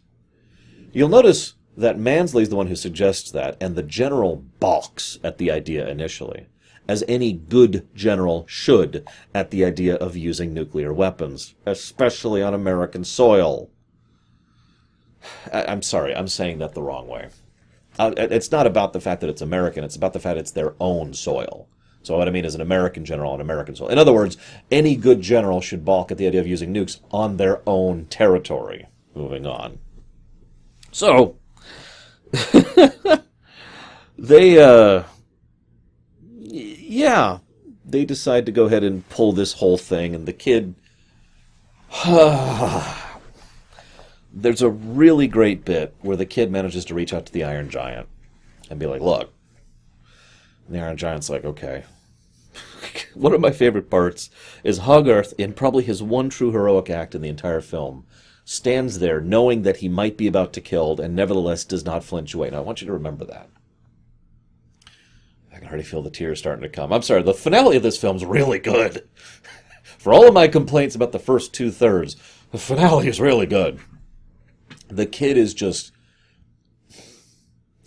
You'll 0.91 1.09
notice 1.09 1.53
that 1.75 1.99
Mansley's 1.99 2.49
the 2.49 2.55
one 2.55 2.67
who 2.67 2.75
suggests 2.75 3.31
that, 3.31 3.57
and 3.59 3.75
the 3.75 3.83
general 3.83 4.37
balks 4.59 5.19
at 5.23 5.37
the 5.37 5.51
idea 5.51 5.87
initially, 5.87 6.47
as 6.87 7.03
any 7.07 7.33
good 7.33 7.87
general 7.95 8.45
should 8.47 9.07
at 9.33 9.51
the 9.51 9.63
idea 9.63 9.95
of 9.95 10.17
using 10.17 10.53
nuclear 10.53 10.93
weapons, 10.93 11.55
especially 11.65 12.41
on 12.41 12.53
American 12.53 13.03
soil. 13.03 13.69
I- 15.51 15.71
am 15.71 15.81
sorry, 15.81 16.15
I'm 16.15 16.27
saying 16.27 16.59
that 16.59 16.73
the 16.73 16.81
wrong 16.81 17.07
way. 17.07 17.29
Uh, 17.97 18.13
it's 18.17 18.51
not 18.51 18.67
about 18.67 18.93
the 18.93 19.01
fact 19.01 19.21
that 19.21 19.29
it's 19.29 19.41
American, 19.41 19.83
it's 19.83 19.95
about 19.95 20.13
the 20.13 20.19
fact 20.19 20.39
it's 20.39 20.51
their 20.51 20.73
own 20.79 21.13
soil. 21.13 21.67
So 22.01 22.17
what 22.17 22.27
I 22.27 22.31
mean 22.31 22.43
is 22.43 22.55
an 22.55 22.61
American 22.61 23.05
general 23.05 23.31
on 23.31 23.39
American 23.39 23.75
soil. 23.75 23.87
In 23.87 23.97
other 23.97 24.11
words, 24.11 24.35
any 24.69 24.95
good 24.95 25.21
general 25.21 25.61
should 25.61 25.85
balk 25.85 26.11
at 26.11 26.17
the 26.17 26.27
idea 26.27 26.41
of 26.41 26.47
using 26.47 26.73
nukes 26.73 26.99
on 27.11 27.37
their 27.37 27.61
own 27.65 28.05
territory. 28.05 28.87
Moving 29.15 29.45
on. 29.45 29.79
So, 30.91 31.37
they, 34.17 34.61
uh, 34.61 35.03
yeah, 36.93 37.39
they 37.83 38.05
decide 38.05 38.45
to 38.45 38.51
go 38.51 38.65
ahead 38.65 38.83
and 38.83 39.07
pull 39.09 39.33
this 39.33 39.53
whole 39.53 39.77
thing, 39.77 40.13
and 40.13 40.27
the 40.27 40.33
kid. 40.33 40.75
There's 44.35 44.61
a 44.61 44.69
really 44.69 45.27
great 45.27 45.63
bit 45.63 45.95
where 46.01 46.17
the 46.17 46.25
kid 46.25 46.51
manages 46.51 46.85
to 46.85 46.95
reach 46.95 47.13
out 47.13 47.25
to 47.27 47.33
the 47.33 47.43
Iron 47.43 47.69
Giant 47.69 48.07
and 48.69 48.79
be 48.79 48.87
like, 48.87 49.01
look. 49.01 49.31
And 50.65 50.75
the 50.75 50.81
Iron 50.81 50.97
Giant's 50.97 51.29
like, 51.29 51.45
okay. 51.45 51.83
one 53.13 53.33
of 53.33 53.41
my 53.41 53.51
favorite 53.51 53.89
parts 53.91 54.31
is 54.63 54.79
Hogarth, 54.79 55.33
in 55.37 55.53
probably 55.53 55.83
his 55.83 56.01
one 56.01 56.29
true 56.29 56.51
heroic 56.51 56.89
act 56.89 57.13
in 57.13 57.21
the 57.21 57.29
entire 57.29 57.61
film, 57.61 58.05
stands 58.43 58.99
there 58.99 59.21
knowing 59.21 59.61
that 59.61 59.77
he 59.77 59.89
might 59.89 60.17
be 60.17 60.27
about 60.27 60.51
to 60.53 60.61
killed 60.61 60.99
and 60.99 61.15
nevertheless 61.15 61.63
does 61.63 61.85
not 61.85 62.03
flinch 62.03 62.33
away. 62.33 62.49
Now, 62.49 62.57
I 62.57 62.61
want 62.61 62.81
you 62.81 62.87
to 62.87 62.93
remember 62.93 63.25
that. 63.25 63.49
I 65.63 65.65
can 65.65 65.75
already 65.75 65.87
feel 65.87 66.01
the 66.01 66.09
tears 66.09 66.39
starting 66.39 66.63
to 66.63 66.69
come. 66.69 66.91
I'm 66.91 67.01
sorry, 67.01 67.23
the 67.23 67.33
finale 67.33 67.77
of 67.77 67.83
this 67.83 67.97
film's 67.97 68.25
really 68.25 68.59
good. 68.59 69.07
For 69.97 70.13
all 70.13 70.27
of 70.27 70.33
my 70.33 70.49
complaints 70.49 70.93
about 70.93 71.13
the 71.13 71.19
first 71.19 71.53
two 71.53 71.71
thirds, 71.71 72.17
the 72.51 72.57
finale 72.57 73.07
is 73.07 73.21
really 73.21 73.45
good. 73.45 73.79
The 74.89 75.05
kid 75.05 75.37
is 75.37 75.53
just. 75.53 75.93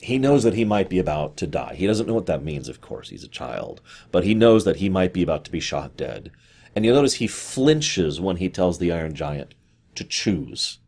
He 0.01 0.19
knows 0.19 0.43
that 0.45 0.55
he 0.55 0.65
might 0.65 0.89
be 0.89 0.99
about 0.99 1.37
to 1.37 1.47
die. 1.47 1.75
He 1.75 1.87
doesn't 1.87 2.07
know 2.07 2.15
what 2.15 2.27
that 2.27 2.43
means, 2.43 2.71
of 2.71 2.81
course. 2.81 3.11
He's 3.11 3.25
a 3.25 3.29
child. 3.29 3.83
But 4.11 4.25
he 4.25 4.33
knows 4.33 4.65
that 4.65 4.77
he 4.77 4.89
might 4.89 5.13
be 5.13 5.23
about 5.23 5.45
to 5.45 5.51
be 5.51 5.61
shot 5.61 5.97
dead. 5.97 6.31
And 6.75 6.85
you'll 6.85 6.95
notice 6.95 7.15
he 7.15 7.27
flinches 7.27 8.21
when 8.21 8.37
he 8.37 8.49
tells 8.49 8.79
the 8.79 8.93
Iron 8.93 9.15
Giant 9.15 9.55
to 9.97 10.05
choose. 10.05 10.79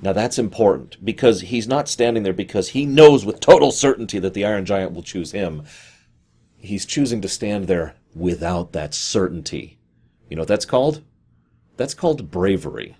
Now 0.00 0.12
that's 0.12 0.38
important 0.38 1.04
because 1.04 1.40
he's 1.42 1.66
not 1.66 1.88
standing 1.88 2.22
there 2.22 2.32
because 2.32 2.70
he 2.70 2.86
knows 2.86 3.24
with 3.24 3.40
total 3.40 3.72
certainty 3.72 4.18
that 4.20 4.34
the 4.34 4.44
Iron 4.44 4.64
Giant 4.64 4.92
will 4.92 5.02
choose 5.02 5.32
him. 5.32 5.64
He's 6.56 6.86
choosing 6.86 7.20
to 7.22 7.28
stand 7.28 7.66
there 7.66 7.96
without 8.14 8.72
that 8.72 8.94
certainty. 8.94 9.78
You 10.28 10.36
know 10.36 10.42
what 10.42 10.48
that's 10.48 10.64
called? 10.64 11.02
That's 11.76 11.94
called 11.94 12.30
bravery. 12.30 12.96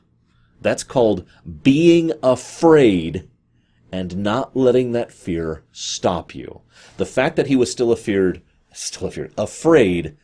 That's 0.61 0.83
called 0.83 1.25
being 1.63 2.13
afraid 2.23 3.29
and 3.93 4.19
not 4.19 4.57
letting 4.57 4.93
that 4.93 5.13
fear 5.13 5.63
stop 5.73 6.35
you. 6.35 6.63
The 6.97 7.07
fact 7.07 7.37
that 7.37 7.47
he 7.47 7.57
was 7.57 7.71
still 7.71 7.93
afeared, 7.93 8.43
still 8.73 9.09
afeared, 9.09 9.33
afraid, 9.39 10.17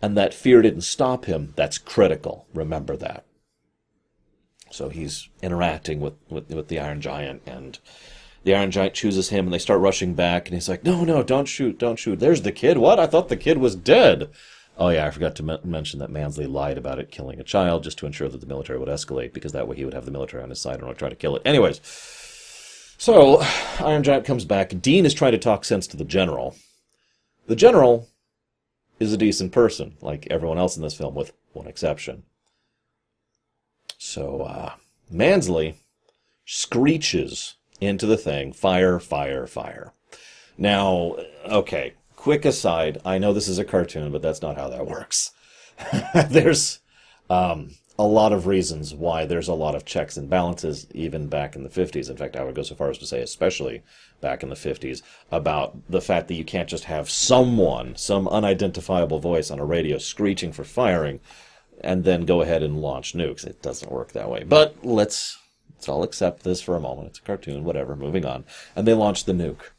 and 0.00 0.16
that 0.16 0.34
fear 0.34 0.62
didn't 0.62 0.82
stop 0.82 1.26
him, 1.26 1.52
that's 1.56 1.78
critical. 1.78 2.46
Remember 2.54 2.96
that. 2.96 3.24
So 4.72 4.88
he's 4.88 5.28
interacting 5.42 6.00
with, 6.00 6.14
with, 6.30 6.48
with 6.50 6.68
the 6.68 6.80
Iron 6.80 7.00
Giant, 7.00 7.42
and 7.46 7.78
the 8.42 8.54
Iron 8.54 8.70
Giant 8.70 8.94
chooses 8.94 9.28
him, 9.28 9.44
and 9.44 9.52
they 9.52 9.58
start 9.58 9.80
rushing 9.80 10.14
back, 10.14 10.46
and 10.46 10.54
he's 10.54 10.68
like, 10.68 10.84
"No, 10.84 11.04
no, 11.04 11.22
don't 11.22 11.46
shoot, 11.46 11.78
don't 11.78 11.98
shoot. 11.98 12.18
There's 12.18 12.42
the 12.42 12.52
kid. 12.52 12.78
What? 12.78 12.98
I 12.98 13.06
thought 13.06 13.28
the 13.28 13.36
kid 13.36 13.58
was 13.58 13.76
dead." 13.76 14.30
Oh 14.78 14.88
yeah, 14.88 15.06
I 15.06 15.10
forgot 15.10 15.36
to 15.36 15.60
mention 15.64 16.00
that 16.00 16.10
Mansley 16.10 16.46
lied 16.46 16.78
about 16.78 16.98
it 16.98 17.10
killing 17.10 17.38
a 17.38 17.44
child 17.44 17.84
just 17.84 17.98
to 17.98 18.06
ensure 18.06 18.28
that 18.30 18.40
the 18.40 18.46
military 18.46 18.78
would 18.78 18.88
escalate, 18.88 19.34
because 19.34 19.52
that 19.52 19.68
way 19.68 19.76
he 19.76 19.84
would 19.84 19.94
have 19.94 20.06
the 20.06 20.10
military 20.10 20.42
on 20.42 20.50
his 20.50 20.60
side 20.60 20.76
and 20.76 20.86
not 20.86 20.98
try 20.98 21.10
to 21.10 21.14
kill 21.14 21.36
it. 21.36 21.42
Anyways, 21.44 21.80
so 22.96 23.42
Iron 23.78 24.02
Giant 24.02 24.24
comes 24.24 24.46
back. 24.46 24.70
Dean 24.80 25.04
is 25.04 25.12
trying 25.12 25.32
to 25.32 25.38
talk 25.38 25.64
sense 25.64 25.86
to 25.88 25.96
the 25.96 26.04
general. 26.04 26.56
The 27.46 27.56
general 27.56 28.08
is 28.98 29.12
a 29.12 29.18
decent 29.18 29.52
person, 29.52 29.96
like 30.00 30.26
everyone 30.30 30.58
else 30.58 30.76
in 30.76 30.82
this 30.82 30.94
film, 30.94 31.14
with 31.14 31.32
one 31.52 31.66
exception. 31.66 32.22
So 34.04 34.40
uh, 34.42 34.72
Mansley 35.12 35.76
screeches 36.44 37.54
into 37.80 38.04
the 38.04 38.16
thing 38.16 38.52
fire, 38.52 38.98
fire, 38.98 39.46
fire. 39.46 39.92
Now, 40.58 41.16
okay, 41.46 41.94
quick 42.16 42.44
aside 42.44 43.00
I 43.04 43.18
know 43.18 43.32
this 43.32 43.46
is 43.46 43.60
a 43.60 43.64
cartoon, 43.64 44.10
but 44.10 44.20
that's 44.20 44.42
not 44.42 44.56
how 44.56 44.68
that 44.70 44.88
works. 44.88 45.30
there's 46.30 46.80
um, 47.30 47.76
a 47.96 48.04
lot 48.04 48.32
of 48.32 48.48
reasons 48.48 48.92
why 48.92 49.24
there's 49.24 49.48
a 49.48 49.54
lot 49.54 49.76
of 49.76 49.84
checks 49.84 50.16
and 50.16 50.28
balances, 50.28 50.88
even 50.90 51.28
back 51.28 51.54
in 51.54 51.62
the 51.62 51.70
50s. 51.70 52.10
In 52.10 52.16
fact, 52.16 52.34
I 52.34 52.42
would 52.42 52.56
go 52.56 52.64
so 52.64 52.74
far 52.74 52.90
as 52.90 52.98
to 52.98 53.06
say, 53.06 53.22
especially 53.22 53.84
back 54.20 54.42
in 54.42 54.48
the 54.48 54.56
50s, 54.56 55.02
about 55.30 55.76
the 55.88 56.00
fact 56.00 56.26
that 56.26 56.34
you 56.34 56.44
can't 56.44 56.68
just 56.68 56.84
have 56.84 57.08
someone, 57.08 57.94
some 57.94 58.26
unidentifiable 58.26 59.20
voice 59.20 59.48
on 59.48 59.60
a 59.60 59.64
radio 59.64 59.96
screeching 59.96 60.52
for 60.52 60.64
firing 60.64 61.20
and 61.82 62.04
then 62.04 62.24
go 62.24 62.42
ahead 62.42 62.62
and 62.62 62.80
launch 62.80 63.14
nukes. 63.14 63.46
It 63.46 63.62
doesn't 63.62 63.92
work 63.92 64.12
that 64.12 64.30
way. 64.30 64.44
But 64.44 64.76
let's 64.82 65.38
let's 65.74 65.88
all 65.88 66.02
accept 66.02 66.42
this 66.42 66.60
for 66.60 66.76
a 66.76 66.80
moment. 66.80 67.08
It's 67.08 67.18
a 67.18 67.22
cartoon, 67.22 67.64
whatever. 67.64 67.96
Moving 67.96 68.24
on, 68.24 68.44
and 68.74 68.86
they 68.86 68.94
launch 68.94 69.24
the 69.24 69.32
nuke. 69.32 69.70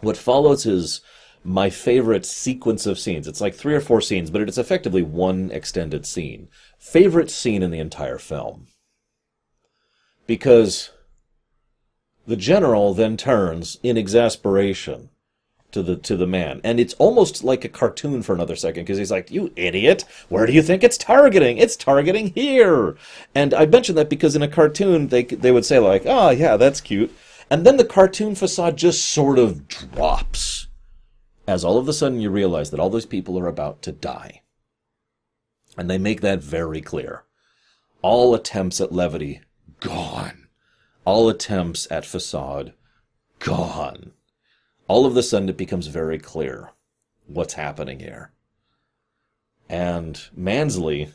What 0.00 0.16
follows 0.16 0.66
is 0.66 1.02
my 1.44 1.70
favorite 1.70 2.26
sequence 2.26 2.86
of 2.86 2.98
scenes. 2.98 3.26
It's 3.26 3.40
like 3.40 3.54
three 3.54 3.74
or 3.74 3.80
four 3.80 4.00
scenes, 4.00 4.30
but 4.30 4.42
it's 4.42 4.58
effectively 4.58 5.02
one 5.02 5.50
extended 5.50 6.06
scene. 6.06 6.48
Favorite 6.78 7.30
scene 7.30 7.62
in 7.62 7.70
the 7.70 7.78
entire 7.78 8.18
film. 8.18 8.66
Because 10.26 10.90
the 12.26 12.36
general 12.36 12.94
then 12.94 13.16
turns 13.16 13.78
in 13.82 13.96
exasperation 13.96 15.09
to 15.72 15.82
the 15.82 15.96
to 15.96 16.16
the 16.16 16.26
man. 16.26 16.60
And 16.64 16.80
it's 16.80 16.94
almost 16.94 17.44
like 17.44 17.64
a 17.64 17.68
cartoon 17.68 18.22
for 18.22 18.34
another 18.34 18.56
second 18.56 18.84
because 18.84 18.98
he's 18.98 19.10
like 19.10 19.30
you 19.30 19.52
idiot. 19.56 20.04
Where 20.28 20.46
do 20.46 20.52
you 20.52 20.62
think 20.62 20.82
it's 20.82 20.98
targeting? 20.98 21.58
It's 21.58 21.76
targeting 21.76 22.28
here. 22.34 22.96
And 23.34 23.54
i 23.54 23.66
mention 23.66 23.94
that 23.96 24.10
because 24.10 24.36
in 24.36 24.42
a 24.42 24.48
cartoon 24.48 25.08
they 25.08 25.24
they 25.24 25.52
would 25.52 25.64
say 25.64 25.78
like 25.78 26.02
oh 26.06 26.30
yeah 26.30 26.56
that's 26.56 26.80
cute. 26.80 27.14
And 27.50 27.66
then 27.66 27.76
the 27.76 27.84
cartoon 27.84 28.34
facade 28.34 28.76
just 28.76 29.08
sort 29.08 29.38
of 29.38 29.66
drops 29.66 30.68
as 31.46 31.64
all 31.64 31.78
of 31.78 31.88
a 31.88 31.92
sudden 31.92 32.20
you 32.20 32.30
realize 32.30 32.70
that 32.70 32.78
all 32.78 32.90
those 32.90 33.06
people 33.06 33.38
are 33.38 33.48
about 33.48 33.82
to 33.82 33.92
die. 33.92 34.42
And 35.76 35.90
they 35.90 35.98
make 35.98 36.20
that 36.20 36.42
very 36.42 36.80
clear. 36.80 37.24
All 38.02 38.34
attempts 38.34 38.80
at 38.80 38.92
levity 38.92 39.40
gone. 39.80 40.46
All 41.04 41.28
attempts 41.28 41.88
at 41.90 42.04
facade 42.04 42.74
gone 43.40 44.12
all 44.90 45.06
of 45.06 45.16
a 45.16 45.22
sudden 45.22 45.48
it 45.48 45.56
becomes 45.56 45.86
very 45.86 46.18
clear 46.18 46.70
what's 47.28 47.54
happening 47.54 48.00
here. 48.00 48.32
And 49.68 50.20
Mansley 50.34 51.12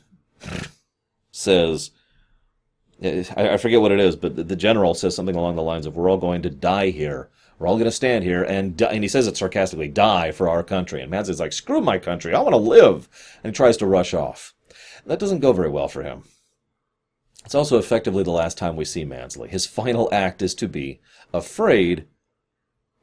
says, 1.29 1.91
I 3.03 3.57
forget 3.57 3.81
what 3.81 3.91
it 3.91 3.99
is, 3.99 4.15
but 4.15 4.47
the 4.47 4.55
general 4.55 4.93
says 4.93 5.13
something 5.13 5.35
along 5.35 5.57
the 5.57 5.61
lines 5.61 5.85
of, 5.85 5.97
We're 5.97 6.09
all 6.09 6.15
going 6.15 6.41
to 6.43 6.49
die 6.49 6.91
here. 6.91 7.29
We're 7.59 7.67
all 7.67 7.75
going 7.75 7.83
to 7.83 7.91
stand 7.91 8.23
here 8.23 8.43
and 8.43 8.77
die. 8.77 8.91
And 8.93 9.03
he 9.03 9.09
says 9.09 9.27
it 9.27 9.35
sarcastically, 9.35 9.89
die 9.89 10.31
for 10.31 10.47
our 10.47 10.63
country. 10.63 11.01
And 11.01 11.11
Mansley's 11.11 11.41
like, 11.41 11.51
Screw 11.51 11.81
my 11.81 11.97
country. 11.97 12.33
I 12.33 12.39
want 12.39 12.53
to 12.53 12.57
live. 12.57 13.09
And 13.43 13.51
he 13.51 13.57
tries 13.57 13.75
to 13.77 13.85
rush 13.85 14.13
off. 14.13 14.53
That 15.05 15.19
doesn't 15.19 15.41
go 15.41 15.51
very 15.51 15.69
well 15.69 15.89
for 15.89 16.01
him. 16.01 16.23
It's 17.43 17.55
also 17.55 17.77
effectively 17.77 18.23
the 18.23 18.31
last 18.31 18.57
time 18.57 18.77
we 18.77 18.85
see 18.85 19.03
Mansley. 19.03 19.49
His 19.49 19.65
final 19.65 20.07
act 20.13 20.41
is 20.41 20.55
to 20.55 20.69
be 20.69 21.01
afraid 21.33 22.07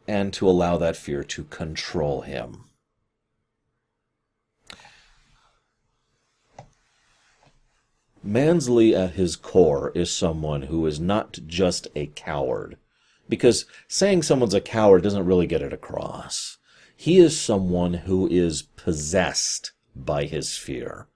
and 0.06 0.32
to 0.32 0.48
allow 0.48 0.76
that 0.76 0.96
fear 0.96 1.22
to 1.24 1.44
control 1.44 2.22
him. 2.22 2.64
Mansley 8.24 8.94
at 8.94 9.14
his 9.14 9.34
core 9.34 9.90
is 9.96 10.14
someone 10.14 10.62
who 10.62 10.86
is 10.86 11.00
not 11.00 11.38
just 11.46 11.88
a 11.96 12.06
coward, 12.06 12.76
because 13.28 13.64
saying 13.88 14.22
someone's 14.22 14.54
a 14.54 14.60
coward 14.60 15.02
doesn't 15.02 15.26
really 15.26 15.46
get 15.46 15.62
it 15.62 15.72
across. 15.72 16.58
He 16.96 17.18
is 17.18 17.40
someone 17.40 17.94
who 17.94 18.28
is 18.28 18.62
possessed 18.62 19.72
by 19.96 20.26
his 20.26 20.56
fear, 20.56 21.08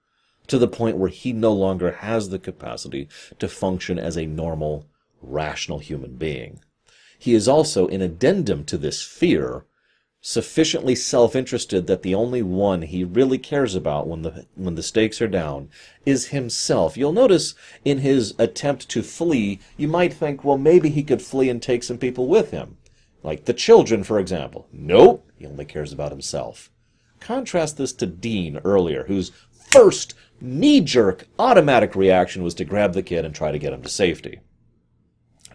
to 0.47 0.57
the 0.57 0.67
point 0.67 0.97
where 0.97 1.09
he 1.09 1.31
no 1.31 1.53
longer 1.53 1.91
has 1.91 2.27
the 2.29 2.39
capacity 2.39 3.07
to 3.39 3.47
function 3.47 3.97
as 3.97 4.17
a 4.17 4.25
normal, 4.25 4.85
rational 5.21 5.79
human 5.79 6.15
being. 6.17 6.59
He 7.17 7.33
is 7.33 7.47
also, 7.47 7.87
in 7.87 8.01
addendum 8.01 8.63
to 8.65 8.77
this 8.77 9.01
fear, 9.03 9.65
sufficiently 10.21 10.95
self-interested 10.95 11.87
that 11.87 12.01
the 12.01 12.13
only 12.13 12.41
one 12.41 12.81
he 12.81 13.03
really 13.03 13.37
cares 13.37 13.75
about 13.75 14.07
when 14.07 14.23
the 14.23 14.45
when 14.55 14.75
the 14.75 14.83
stakes 14.83 15.21
are 15.21 15.27
down 15.27 15.69
is 16.05 16.27
himself. 16.27 16.97
You'll 16.97 17.13
notice 17.13 17.55
in 17.85 17.99
his 17.99 18.33
attempt 18.37 18.89
to 18.89 19.01
flee, 19.03 19.59
you 19.77 19.87
might 19.87 20.13
think, 20.13 20.43
well, 20.43 20.57
maybe 20.57 20.89
he 20.89 21.03
could 21.03 21.21
flee 21.21 21.49
and 21.49 21.61
take 21.61 21.83
some 21.83 21.97
people 21.97 22.27
with 22.27 22.51
him. 22.51 22.77
Like 23.23 23.45
the 23.45 23.53
children, 23.53 24.03
for 24.03 24.19
example. 24.19 24.67
Nope, 24.71 25.29
he 25.37 25.45
only 25.45 25.65
cares 25.65 25.93
about 25.93 26.11
himself. 26.11 26.69
Contrast 27.19 27.77
this 27.77 27.93
to 27.93 28.05
Dean 28.05 28.59
earlier, 28.63 29.05
whose 29.05 29.31
first 29.51 30.13
knee-jerk 30.39 31.25
automatic 31.39 31.95
reaction 31.95 32.43
was 32.43 32.53
to 32.55 32.65
grab 32.65 32.93
the 32.93 33.03
kid 33.03 33.25
and 33.25 33.33
try 33.33 33.51
to 33.51 33.59
get 33.59 33.73
him 33.73 33.81
to 33.81 33.89
safety. 33.89 34.39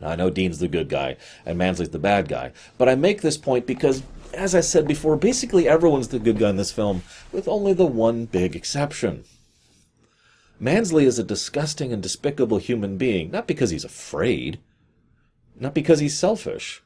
Now, 0.02 0.08
I 0.08 0.16
know 0.16 0.28
Dean's 0.28 0.58
the 0.58 0.68
good 0.68 0.88
guy 0.88 1.16
and 1.46 1.56
Mansley's 1.56 1.90
the 1.90 1.98
bad 1.98 2.28
guy, 2.28 2.52
but 2.76 2.88
I 2.88 2.96
make 2.96 3.22
this 3.22 3.38
point 3.38 3.66
because 3.66 4.02
as 4.34 4.54
I 4.54 4.60
said 4.60 4.86
before, 4.88 5.16
basically 5.16 5.68
everyone's 5.68 6.08
the 6.08 6.18
good 6.18 6.38
guy 6.38 6.50
in 6.50 6.56
this 6.56 6.72
film, 6.72 7.02
with 7.32 7.48
only 7.48 7.72
the 7.72 7.86
one 7.86 8.24
big 8.24 8.56
exception. 8.56 9.24
Mansley 10.58 11.04
is 11.04 11.18
a 11.18 11.24
disgusting 11.24 11.92
and 11.92 12.02
despicable 12.02 12.58
human 12.58 12.96
being, 12.96 13.30
not 13.30 13.46
because 13.46 13.70
he's 13.70 13.84
afraid, 13.84 14.58
not 15.58 15.74
because 15.74 15.98
he's 15.98 16.16
selfish, 16.16 16.82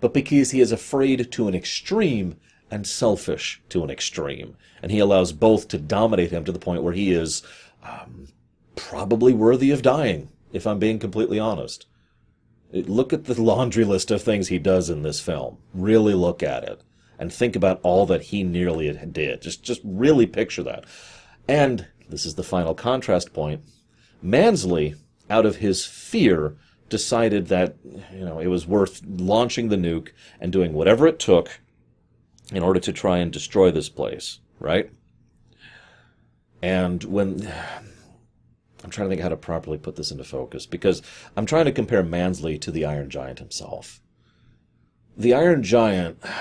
but 0.00 0.14
because 0.14 0.52
he 0.52 0.60
is 0.60 0.72
afraid 0.72 1.30
to 1.32 1.48
an 1.48 1.54
extreme 1.54 2.36
and 2.70 2.86
selfish 2.86 3.60
to 3.70 3.82
an 3.82 3.90
extreme. 3.90 4.56
And 4.82 4.92
he 4.92 4.98
allows 4.98 5.32
both 5.32 5.68
to 5.68 5.78
dominate 5.78 6.30
him 6.30 6.44
to 6.44 6.52
the 6.52 6.58
point 6.58 6.82
where 6.82 6.92
he 6.92 7.12
is 7.12 7.42
um, 7.82 8.28
probably 8.76 9.32
worthy 9.32 9.70
of 9.70 9.82
dying, 9.82 10.28
if 10.52 10.66
I'm 10.66 10.78
being 10.78 10.98
completely 10.98 11.38
honest. 11.38 11.86
Look 12.72 13.12
at 13.12 13.24
the 13.24 13.40
laundry 13.40 13.84
list 13.84 14.10
of 14.10 14.22
things 14.22 14.48
he 14.48 14.58
does 14.58 14.90
in 14.90 15.02
this 15.02 15.20
film. 15.20 15.58
Really 15.72 16.14
look 16.14 16.42
at 16.42 16.64
it 16.64 16.82
and 17.18 17.32
think 17.32 17.56
about 17.56 17.80
all 17.82 18.06
that 18.06 18.24
he 18.24 18.42
nearly 18.42 18.92
did. 18.92 19.42
Just 19.42 19.62
just 19.62 19.80
really 19.84 20.26
picture 20.26 20.62
that. 20.62 20.84
And 21.46 21.86
this 22.08 22.26
is 22.26 22.34
the 22.34 22.42
final 22.42 22.74
contrast 22.74 23.32
point. 23.32 23.62
Mansley, 24.22 24.94
out 25.30 25.46
of 25.46 25.56
his 25.56 25.86
fear, 25.86 26.56
decided 26.88 27.46
that 27.48 27.76
you 27.84 28.24
know 28.24 28.38
it 28.38 28.48
was 28.48 28.66
worth 28.66 29.02
launching 29.06 29.68
the 29.68 29.76
nuke 29.76 30.10
and 30.40 30.52
doing 30.52 30.72
whatever 30.72 31.06
it 31.06 31.18
took 31.18 31.60
in 32.52 32.62
order 32.62 32.80
to 32.80 32.92
try 32.92 33.18
and 33.18 33.32
destroy 33.32 33.70
this 33.70 33.88
place, 33.88 34.40
right? 34.58 34.90
And 36.62 37.04
when 37.04 37.52
I'm 38.88 38.92
trying 38.92 39.10
to 39.10 39.16
think 39.16 39.22
how 39.22 39.28
to 39.28 39.36
properly 39.36 39.76
put 39.76 39.96
this 39.96 40.10
into 40.10 40.24
focus 40.24 40.64
because 40.64 41.02
I'm 41.36 41.44
trying 41.44 41.66
to 41.66 41.72
compare 41.72 42.02
Mansley 42.02 42.56
to 42.56 42.70
the 42.70 42.86
Iron 42.86 43.10
Giant 43.10 43.38
himself. 43.38 44.00
The 45.14 45.34
Iron 45.34 45.62
Giant. 45.62 46.18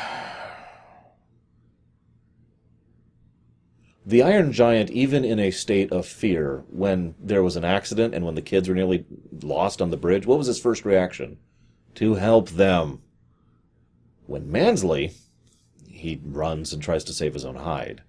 The 4.05 4.23
Iron 4.23 4.53
Giant, 4.53 4.89
even 4.91 5.25
in 5.25 5.38
a 5.38 5.51
state 5.51 5.91
of 5.91 6.05
fear, 6.05 6.63
when 6.69 7.15
there 7.19 7.43
was 7.43 7.57
an 7.57 7.65
accident 7.65 8.15
and 8.15 8.23
when 8.23 8.36
the 8.36 8.41
kids 8.41 8.69
were 8.69 8.75
nearly 8.75 9.05
lost 9.43 9.81
on 9.81 9.91
the 9.91 9.97
bridge, 9.97 10.25
what 10.25 10.38
was 10.38 10.47
his 10.47 10.62
first 10.62 10.86
reaction? 10.86 11.39
To 11.95 12.13
help 12.13 12.51
them. 12.51 13.01
When 14.25 14.49
Mansley, 14.49 15.12
he 15.89 16.21
runs 16.23 16.71
and 16.71 16.81
tries 16.81 17.03
to 17.03 17.12
save 17.12 17.33
his 17.33 17.43
own 17.43 17.55
hide. 17.55 18.03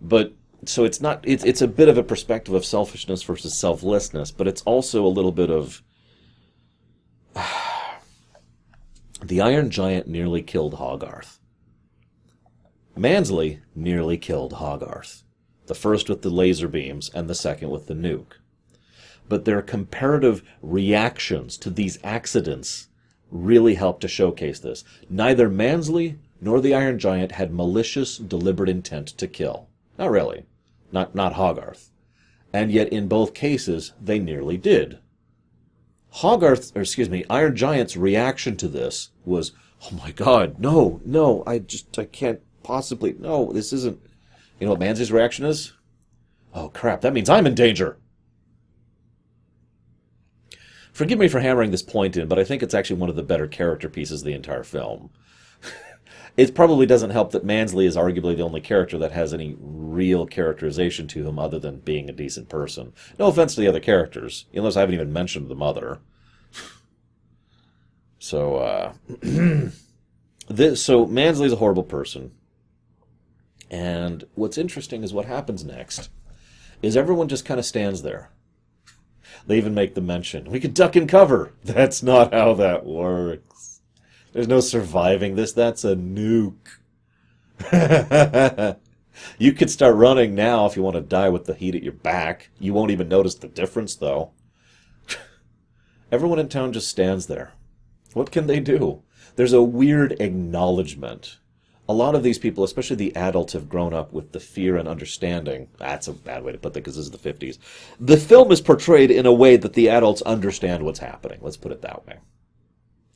But 0.00 0.32
so 0.68 0.84
it's 0.84 1.00
not 1.00 1.20
it's 1.24 1.44
it's 1.44 1.62
a 1.62 1.68
bit 1.68 1.88
of 1.88 1.98
a 1.98 2.02
perspective 2.02 2.54
of 2.54 2.64
selfishness 2.64 3.22
versus 3.22 3.54
selflessness, 3.54 4.30
but 4.30 4.48
it's 4.48 4.62
also 4.62 5.04
a 5.04 5.08
little 5.08 5.32
bit 5.32 5.50
of 5.50 5.82
the 9.22 9.40
Iron 9.40 9.70
Giant 9.70 10.06
nearly 10.06 10.42
killed 10.42 10.74
Hogarth. 10.74 11.40
Mansley 12.96 13.60
nearly 13.74 14.16
killed 14.16 14.54
Hogarth, 14.54 15.24
the 15.66 15.74
first 15.74 16.08
with 16.08 16.22
the 16.22 16.30
laser 16.30 16.68
beams 16.68 17.10
and 17.10 17.28
the 17.28 17.34
second 17.34 17.70
with 17.70 17.86
the 17.86 17.94
nuke. 17.94 18.34
But 19.28 19.44
their 19.44 19.62
comparative 19.62 20.42
reactions 20.62 21.56
to 21.58 21.70
these 21.70 21.98
accidents 22.04 22.88
really 23.30 23.74
help 23.74 24.00
to 24.00 24.08
showcase 24.08 24.60
this. 24.60 24.84
Neither 25.08 25.48
Mansley 25.48 26.18
nor 26.40 26.60
the 26.60 26.74
Iron 26.74 26.98
Giant 26.98 27.32
had 27.32 27.52
malicious, 27.52 28.18
deliberate 28.18 28.68
intent 28.68 29.08
to 29.08 29.26
kill. 29.26 29.68
Not 29.98 30.10
really 30.10 30.44
not, 30.94 31.14
not 31.14 31.34
Hogarth. 31.34 31.90
And 32.52 32.70
yet, 32.70 32.90
in 32.90 33.08
both 33.08 33.34
cases, 33.34 33.92
they 34.00 34.18
nearly 34.18 34.56
did. 34.56 35.00
Hogarth, 36.10 36.74
or 36.76 36.82
excuse 36.82 37.10
me, 37.10 37.24
Iron 37.28 37.56
Giant's 37.56 37.96
reaction 37.96 38.56
to 38.58 38.68
this 38.68 39.10
was, 39.24 39.52
oh 39.82 39.96
my 39.96 40.12
god, 40.12 40.60
no, 40.60 41.00
no, 41.04 41.42
I 41.46 41.58
just, 41.58 41.98
I 41.98 42.04
can't 42.04 42.40
possibly, 42.62 43.16
no, 43.18 43.52
this 43.52 43.72
isn't. 43.72 44.00
You 44.60 44.66
know 44.66 44.70
what 44.70 44.80
Mansley's 44.80 45.10
reaction 45.10 45.44
is? 45.44 45.72
Oh 46.54 46.68
crap, 46.68 47.00
that 47.00 47.12
means 47.12 47.28
I'm 47.28 47.48
in 47.48 47.56
danger. 47.56 47.98
Forgive 50.92 51.18
me 51.18 51.26
for 51.26 51.40
hammering 51.40 51.72
this 51.72 51.82
point 51.82 52.16
in, 52.16 52.28
but 52.28 52.38
I 52.38 52.44
think 52.44 52.62
it's 52.62 52.72
actually 52.72 53.00
one 53.00 53.10
of 53.10 53.16
the 53.16 53.24
better 53.24 53.48
character 53.48 53.88
pieces 53.88 54.20
of 54.20 54.26
the 54.26 54.32
entire 54.32 54.62
film 54.62 55.10
it 56.36 56.54
probably 56.54 56.86
doesn't 56.86 57.10
help 57.10 57.30
that 57.32 57.44
Mansley 57.44 57.86
is 57.86 57.96
arguably 57.96 58.36
the 58.36 58.42
only 58.42 58.60
character 58.60 58.98
that 58.98 59.12
has 59.12 59.32
any 59.32 59.56
real 59.60 60.26
characterization 60.26 61.06
to 61.08 61.26
him 61.26 61.38
other 61.38 61.58
than 61.58 61.78
being 61.78 62.08
a 62.08 62.12
decent 62.12 62.48
person. 62.48 62.92
No 63.18 63.26
offense 63.26 63.54
to 63.54 63.60
the 63.60 63.68
other 63.68 63.80
characters. 63.80 64.46
unless 64.52 64.76
I 64.76 64.80
haven't 64.80 64.96
even 64.96 65.12
mentioned 65.12 65.48
the 65.48 65.54
mother. 65.54 66.00
So, 68.18 68.56
uh, 68.56 68.92
this, 70.48 70.82
so 70.82 71.06
Mansley's 71.06 71.52
a 71.52 71.56
horrible 71.56 71.84
person. 71.84 72.32
And 73.70 74.24
what's 74.34 74.58
interesting 74.58 75.02
is 75.02 75.12
what 75.12 75.26
happens 75.26 75.64
next 75.64 76.10
is 76.82 76.96
everyone 76.96 77.28
just 77.28 77.44
kind 77.44 77.60
of 77.60 77.66
stands 77.66 78.02
there. 78.02 78.30
They 79.46 79.58
even 79.58 79.74
make 79.74 79.94
the 79.94 80.00
mention, 80.00 80.50
we 80.50 80.60
could 80.60 80.74
duck 80.74 80.96
and 80.96 81.08
cover. 81.08 81.52
That's 81.64 82.02
not 82.02 82.32
how 82.32 82.54
that 82.54 82.84
works. 82.86 83.53
There's 84.34 84.48
no 84.48 84.58
surviving 84.58 85.36
this. 85.36 85.52
That's 85.52 85.84
a 85.84 85.94
nuke. 85.94 86.80
you 89.38 89.52
could 89.52 89.70
start 89.70 89.94
running 89.94 90.34
now 90.34 90.66
if 90.66 90.76
you 90.76 90.82
want 90.82 90.96
to 90.96 91.00
die 91.00 91.28
with 91.28 91.44
the 91.44 91.54
heat 91.54 91.76
at 91.76 91.84
your 91.84 91.92
back. 91.92 92.50
You 92.58 92.74
won't 92.74 92.90
even 92.90 93.08
notice 93.08 93.36
the 93.36 93.46
difference, 93.46 93.94
though. 93.94 94.32
Everyone 96.12 96.40
in 96.40 96.48
town 96.48 96.72
just 96.72 96.88
stands 96.88 97.28
there. 97.28 97.52
What 98.12 98.32
can 98.32 98.48
they 98.48 98.58
do? 98.58 99.04
There's 99.36 99.52
a 99.52 99.62
weird 99.62 100.20
acknowledgement. 100.20 101.38
A 101.88 101.94
lot 101.94 102.16
of 102.16 102.24
these 102.24 102.38
people, 102.38 102.64
especially 102.64 102.96
the 102.96 103.14
adults, 103.14 103.52
have 103.52 103.68
grown 103.68 103.94
up 103.94 104.12
with 104.12 104.32
the 104.32 104.40
fear 104.40 104.76
and 104.76 104.88
understanding. 104.88 105.68
That's 105.78 106.08
a 106.08 106.12
bad 106.12 106.42
way 106.42 106.50
to 106.50 106.58
put 106.58 106.72
that 106.74 106.80
because 106.80 106.96
this 106.96 107.06
is 107.06 107.12
the 107.12 107.18
50s. 107.18 107.58
The 108.00 108.16
film 108.16 108.50
is 108.50 108.60
portrayed 108.60 109.12
in 109.12 109.26
a 109.26 109.32
way 109.32 109.56
that 109.56 109.74
the 109.74 109.90
adults 109.90 110.22
understand 110.22 110.82
what's 110.82 110.98
happening. 110.98 111.38
Let's 111.40 111.56
put 111.56 111.70
it 111.70 111.82
that 111.82 112.04
way. 112.04 112.18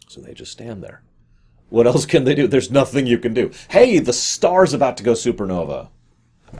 So 0.06 0.20
they 0.20 0.32
just 0.32 0.52
stand 0.52 0.84
there. 0.84 1.02
What 1.70 1.86
else 1.86 2.06
can 2.06 2.24
they 2.24 2.34
do? 2.34 2.46
There's 2.46 2.70
nothing 2.70 3.06
you 3.06 3.18
can 3.18 3.34
do. 3.34 3.50
Hey, 3.68 3.98
the 3.98 4.12
star's 4.12 4.72
about 4.72 4.96
to 4.98 5.02
go 5.02 5.12
supernova. 5.12 5.88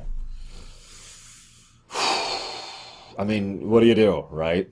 I 3.19 3.25
mean, 3.25 3.69
what 3.71 3.81
do 3.81 3.87
you 3.87 3.95
do, 3.95 4.27
right? 4.31 4.69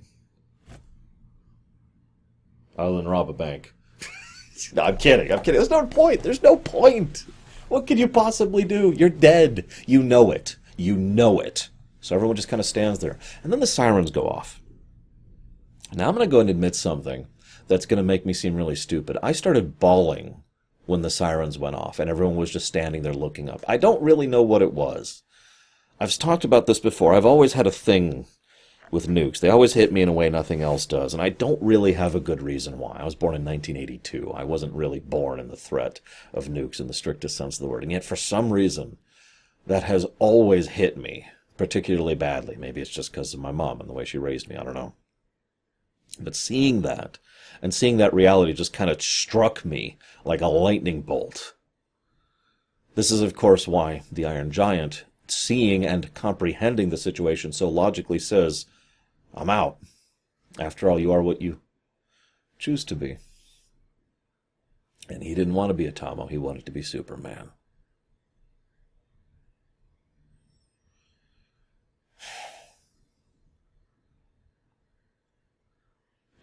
Other 2.78 2.96
than 2.98 3.08
rob 3.08 3.30
a 3.30 3.32
bank. 3.32 3.72
no, 4.74 4.82
I'm 4.82 4.98
kidding. 4.98 5.32
I'm 5.32 5.38
kidding. 5.38 5.54
There's 5.54 5.70
no 5.70 5.86
point. 5.86 6.22
There's 6.22 6.42
no 6.42 6.56
point. 6.56 7.24
What 7.68 7.86
could 7.86 7.98
you 7.98 8.06
possibly 8.06 8.64
do? 8.64 8.92
You're 8.96 9.08
dead. 9.08 9.66
You 9.86 10.02
know 10.02 10.30
it. 10.30 10.56
You 10.76 10.96
know 10.96 11.40
it. 11.40 11.70
So 12.00 12.14
everyone 12.14 12.36
just 12.36 12.48
kind 12.48 12.60
of 12.60 12.66
stands 12.66 12.98
there. 12.98 13.18
And 13.42 13.50
then 13.50 13.60
the 13.60 13.66
sirens 13.66 14.10
go 14.10 14.28
off. 14.28 14.60
Now 15.94 16.08
I'm 16.08 16.14
going 16.14 16.28
to 16.28 16.30
go 16.30 16.40
and 16.40 16.50
admit 16.50 16.76
something 16.76 17.26
that's 17.68 17.86
going 17.86 17.98
to 17.98 18.02
make 18.02 18.24
me 18.26 18.32
seem 18.32 18.54
really 18.54 18.76
stupid. 18.76 19.18
I 19.22 19.32
started 19.32 19.78
bawling 19.78 20.42
when 20.86 21.02
the 21.02 21.10
sirens 21.10 21.58
went 21.58 21.76
off 21.76 21.98
and 21.98 22.08
everyone 22.08 22.36
was 22.36 22.50
just 22.50 22.66
standing 22.66 23.02
there 23.02 23.12
looking 23.12 23.50
up. 23.50 23.64
I 23.66 23.76
don't 23.76 24.02
really 24.02 24.26
know 24.26 24.42
what 24.42 24.62
it 24.62 24.72
was. 24.72 25.22
I've 25.98 26.16
talked 26.16 26.44
about 26.44 26.66
this 26.66 26.78
before. 26.78 27.14
I've 27.14 27.26
always 27.26 27.54
had 27.54 27.66
a 27.66 27.72
thing 27.72 28.26
with 28.90 29.08
nukes. 29.08 29.40
They 29.40 29.48
always 29.48 29.72
hit 29.74 29.92
me 29.92 30.02
in 30.02 30.08
a 30.08 30.12
way 30.12 30.28
nothing 30.28 30.62
else 30.62 30.86
does, 30.86 31.12
and 31.12 31.22
I 31.22 31.30
don't 31.30 31.60
really 31.60 31.94
have 31.94 32.14
a 32.14 32.20
good 32.20 32.42
reason 32.42 32.78
why. 32.78 32.98
I 33.00 33.04
was 33.04 33.14
born 33.14 33.34
in 33.34 33.44
1982. 33.44 34.30
I 34.30 34.44
wasn't 34.44 34.74
really 34.74 35.00
born 35.00 35.40
in 35.40 35.48
the 35.48 35.56
threat 35.56 36.00
of 36.32 36.46
nukes 36.46 36.78
in 36.78 36.86
the 36.86 36.92
strictest 36.92 37.36
sense 37.36 37.56
of 37.56 37.62
the 37.62 37.68
word, 37.68 37.82
and 37.82 37.90
yet 37.90 38.04
for 38.04 38.14
some 38.14 38.52
reason, 38.52 38.98
that 39.66 39.82
has 39.82 40.06
always 40.18 40.68
hit 40.68 40.96
me 40.96 41.26
particularly 41.56 42.14
badly. 42.14 42.56
Maybe 42.56 42.80
it's 42.80 42.90
just 42.90 43.10
because 43.10 43.34
of 43.34 43.40
my 43.40 43.50
mom 43.50 43.80
and 43.80 43.88
the 43.88 43.94
way 43.94 44.04
she 44.04 44.18
raised 44.18 44.48
me. 44.48 44.56
I 44.56 44.62
don't 44.62 44.74
know. 44.74 44.94
But 46.20 46.36
seeing 46.36 46.82
that 46.82 47.18
and 47.62 47.72
seeing 47.72 47.96
that 47.96 48.14
reality 48.14 48.52
just 48.52 48.72
kind 48.72 48.90
of 48.90 49.02
struck 49.02 49.64
me 49.64 49.96
like 50.24 50.40
a 50.40 50.46
lightning 50.46 51.02
bolt. 51.02 51.54
This 52.94 53.10
is, 53.10 53.20
of 53.20 53.34
course, 53.34 53.68
why 53.68 54.02
the 54.10 54.24
Iron 54.24 54.50
Giant, 54.50 55.04
seeing 55.28 55.84
and 55.84 56.12
comprehending 56.14 56.90
the 56.90 56.96
situation 56.96 57.52
so 57.52 57.68
logically, 57.68 58.18
says, 58.18 58.66
I'm 59.34 59.50
out. 59.50 59.78
After 60.58 60.88
all, 60.88 60.98
you 60.98 61.12
are 61.12 61.22
what 61.22 61.42
you 61.42 61.60
choose 62.58 62.84
to 62.86 62.96
be. 62.96 63.18
And 65.08 65.22
he 65.22 65.34
didn't 65.34 65.54
want 65.54 65.70
to 65.70 65.74
be 65.74 65.84
Atomo, 65.84 66.28
he 66.30 66.38
wanted 66.38 66.64
to 66.66 66.72
be 66.72 66.82
Superman. 66.82 67.50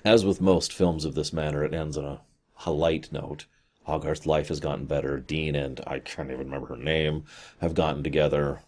As 0.06 0.26
with 0.26 0.42
most 0.42 0.74
films 0.74 1.06
of 1.06 1.16
this 1.16 1.32
manner, 1.32 1.64
it 1.64 1.74
ends 1.74 1.98
on 1.98 2.06
a, 2.06 2.22
a 2.66 2.72
light 2.72 3.10
note. 3.12 3.46
Hogarth's 3.84 4.26
life 4.26 4.50
has 4.50 4.60
gotten 4.60 4.86
better. 4.86 5.20
Dean 5.20 5.56
and 5.56 5.82
I 5.88 6.00
can't 6.00 6.30
even 6.30 6.46
remember 6.46 6.68
her 6.68 6.78
name 6.78 7.26
have 7.62 7.74
gotten 7.74 8.04
together. 8.04 8.62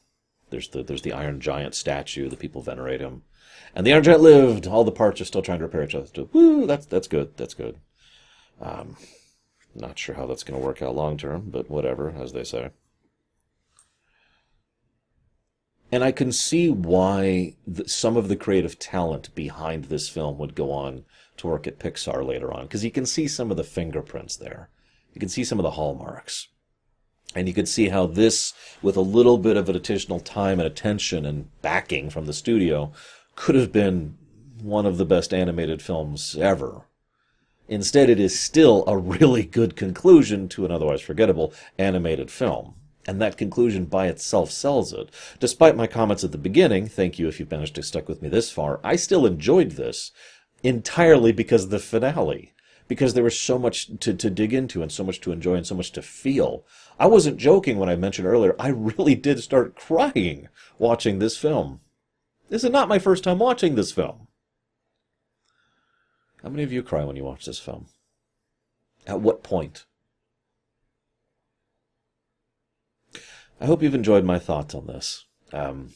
There's 0.49 0.69
the 0.69 0.83
there's 0.83 1.01
the 1.01 1.13
Iron 1.13 1.39
Giant 1.41 1.75
statue. 1.75 2.29
The 2.29 2.37
people 2.37 2.61
venerate 2.61 3.01
him, 3.01 3.23
and 3.73 3.85
the 3.85 3.93
Iron 3.93 4.03
Giant 4.03 4.21
lived. 4.21 4.67
All 4.67 4.83
the 4.83 4.91
parts 4.91 5.19
are 5.21 5.25
still 5.25 5.41
trying 5.41 5.59
to 5.59 5.65
repair 5.65 5.83
each 5.83 5.95
other. 5.95 6.25
Woo! 6.31 6.65
That's 6.65 6.85
that's 6.85 7.07
good. 7.07 7.35
That's 7.37 7.53
good. 7.53 7.79
Um, 8.61 8.97
not 9.73 9.99
sure 9.99 10.15
how 10.15 10.25
that's 10.25 10.43
going 10.43 10.59
to 10.59 10.65
work 10.65 10.81
out 10.81 10.95
long 10.95 11.17
term, 11.17 11.49
but 11.49 11.69
whatever, 11.69 12.13
as 12.17 12.33
they 12.33 12.43
say. 12.43 12.69
And 15.91 16.03
I 16.03 16.11
can 16.11 16.31
see 16.31 16.69
why 16.69 17.55
the, 17.65 17.87
some 17.87 18.17
of 18.17 18.27
the 18.27 18.35
creative 18.35 18.79
talent 18.79 19.33
behind 19.35 19.85
this 19.85 20.09
film 20.09 20.37
would 20.37 20.55
go 20.55 20.71
on 20.71 21.05
to 21.37 21.47
work 21.47 21.67
at 21.67 21.79
Pixar 21.79 22.25
later 22.25 22.53
on, 22.53 22.63
because 22.63 22.83
you 22.83 22.91
can 22.91 23.05
see 23.05 23.27
some 23.27 23.51
of 23.51 23.57
the 23.57 23.63
fingerprints 23.63 24.35
there. 24.35 24.69
You 25.13 25.19
can 25.19 25.29
see 25.29 25.43
some 25.43 25.59
of 25.59 25.63
the 25.63 25.71
hallmarks. 25.71 26.47
And 27.33 27.47
you 27.47 27.53
can 27.53 27.65
see 27.65 27.89
how 27.89 28.05
this, 28.05 28.53
with 28.81 28.95
a 28.95 29.01
little 29.01 29.37
bit 29.37 29.57
of 29.57 29.67
additional 29.67 30.19
time 30.19 30.59
and 30.59 30.67
attention 30.67 31.25
and 31.25 31.49
backing 31.61 32.09
from 32.09 32.25
the 32.25 32.33
studio, 32.33 32.93
could 33.35 33.55
have 33.55 33.71
been 33.71 34.17
one 34.61 34.85
of 34.85 34.97
the 34.97 35.05
best 35.05 35.33
animated 35.33 35.81
films 35.81 36.37
ever. 36.37 36.87
Instead, 37.67 38.09
it 38.09 38.19
is 38.19 38.39
still 38.39 38.83
a 38.87 38.97
really 38.97 39.43
good 39.43 39.75
conclusion 39.75 40.47
to 40.49 40.65
an 40.65 40.71
otherwise 40.71 41.01
forgettable 41.01 41.53
animated 41.77 42.31
film. 42.31 42.75
And 43.07 43.21
that 43.21 43.37
conclusion 43.37 43.85
by 43.85 44.07
itself 44.07 44.49
sells 44.49 44.93
it. 44.93 45.09
Despite 45.39 45.75
my 45.75 45.87
comments 45.87 46.23
at 46.23 46.31
the 46.31 46.37
beginning, 46.37 46.87
thank 46.87 47.19
you 47.19 47.27
if 47.27 47.39
you've 47.39 47.51
managed 47.51 47.75
to 47.75 47.83
stick 47.83 48.07
with 48.07 48.21
me 48.21 48.29
this 48.29 48.51
far, 48.51 48.79
I 48.83 48.95
still 48.95 49.25
enjoyed 49.25 49.71
this 49.71 50.11
entirely 50.65 51.31
because 51.31 51.65
of 51.65 51.69
the 51.69 51.79
finale. 51.79 52.53
Because 52.87 53.13
there 53.13 53.23
was 53.23 53.39
so 53.39 53.57
much 53.57 53.89
to, 53.99 54.13
to 54.13 54.29
dig 54.29 54.53
into 54.53 54.83
and 54.83 54.91
so 54.91 55.03
much 55.03 55.19
to 55.21 55.31
enjoy 55.31 55.55
and 55.55 55.65
so 55.65 55.73
much 55.73 55.91
to 55.93 56.01
feel. 56.01 56.65
I 56.99 57.07
wasn't 57.07 57.37
joking 57.37 57.79
when 57.79 57.89
I 57.89 57.95
mentioned 57.95 58.27
earlier, 58.27 58.55
I 58.59 58.69
really 58.69 59.15
did 59.15 59.41
start 59.41 59.75
crying 59.75 60.49
watching 60.77 61.17
this 61.17 61.37
film. 61.37 61.79
This 62.49 62.63
is 62.63 62.69
not 62.69 62.89
my 62.89 62.99
first 62.99 63.23
time 63.23 63.39
watching 63.39 63.75
this 63.75 63.91
film. 63.91 64.27
How 66.43 66.49
many 66.49 66.61
of 66.61 66.71
you 66.71 66.83
cry 66.83 67.03
when 67.03 67.15
you 67.15 67.23
watch 67.23 67.45
this 67.45 67.57
film? 67.57 67.87
At 69.07 69.19
what 69.19 69.41
point? 69.41 69.85
I 73.59 73.65
hope 73.65 73.81
you've 73.81 73.95
enjoyed 73.95 74.25
my 74.25 74.37
thoughts 74.37 74.75
on 74.75 74.85
this. 74.85 75.25
Um, 75.53 75.93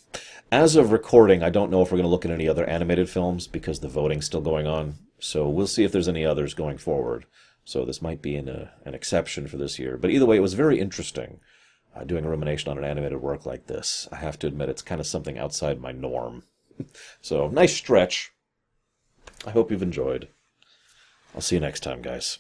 as 0.52 0.76
of 0.76 0.92
recording, 0.92 1.44
I 1.44 1.50
don't 1.50 1.72
know 1.72 1.82
if 1.82 1.92
we're 1.92 1.98
going 1.98 2.04
to 2.04 2.10
look 2.10 2.26
at 2.26 2.32
any 2.32 2.48
other 2.48 2.66
animated 2.66 3.10
films 3.10 3.48
because 3.48 3.80
the 3.80 3.88
voting's 3.88 4.26
still 4.26 4.42
going 4.42 4.68
on. 4.68 4.96
So 5.20 5.48
we'll 5.50 5.68
see 5.68 5.84
if 5.84 5.92
there's 5.92 6.08
any 6.08 6.26
others 6.26 6.54
going 6.54 6.78
forward. 6.78 7.26
So 7.66 7.86
this 7.86 8.02
might 8.02 8.22
be 8.22 8.36
an, 8.36 8.50
uh, 8.50 8.70
an 8.86 8.96
exception 8.96 9.48
for 9.48 9.58
this 9.58 9.78
year. 9.78 9.98
But 9.98 10.10
either 10.10 10.26
way, 10.26 10.38
it 10.38 10.42
was 10.42 10.54
very 10.54 10.80
interesting 10.80 11.40
uh, 11.96 12.04
doing 12.04 12.26
a 12.26 12.30
rumination 12.30 12.72
on 12.72 12.78
an 12.78 12.84
animated 12.84 13.22
work 13.22 13.46
like 13.46 13.68
this. 13.68 14.08
I 14.12 14.18
have 14.18 14.40
to 14.40 14.48
admit, 14.48 14.70
it's 14.70 14.82
kind 14.82 15.00
of 15.00 15.08
something 15.08 15.38
outside 15.38 15.82
my 15.82 15.92
norm. 15.92 16.44
so 17.22 17.48
nice 17.50 17.76
stretch. 17.76 18.32
I 19.46 19.52
hope 19.52 19.72
you've 19.72 19.84
enjoyed. 19.84 20.30
I'll 21.36 21.42
see 21.42 21.56
you 21.56 21.62
next 21.62 21.82
time, 21.82 22.02
guys. 22.02 22.40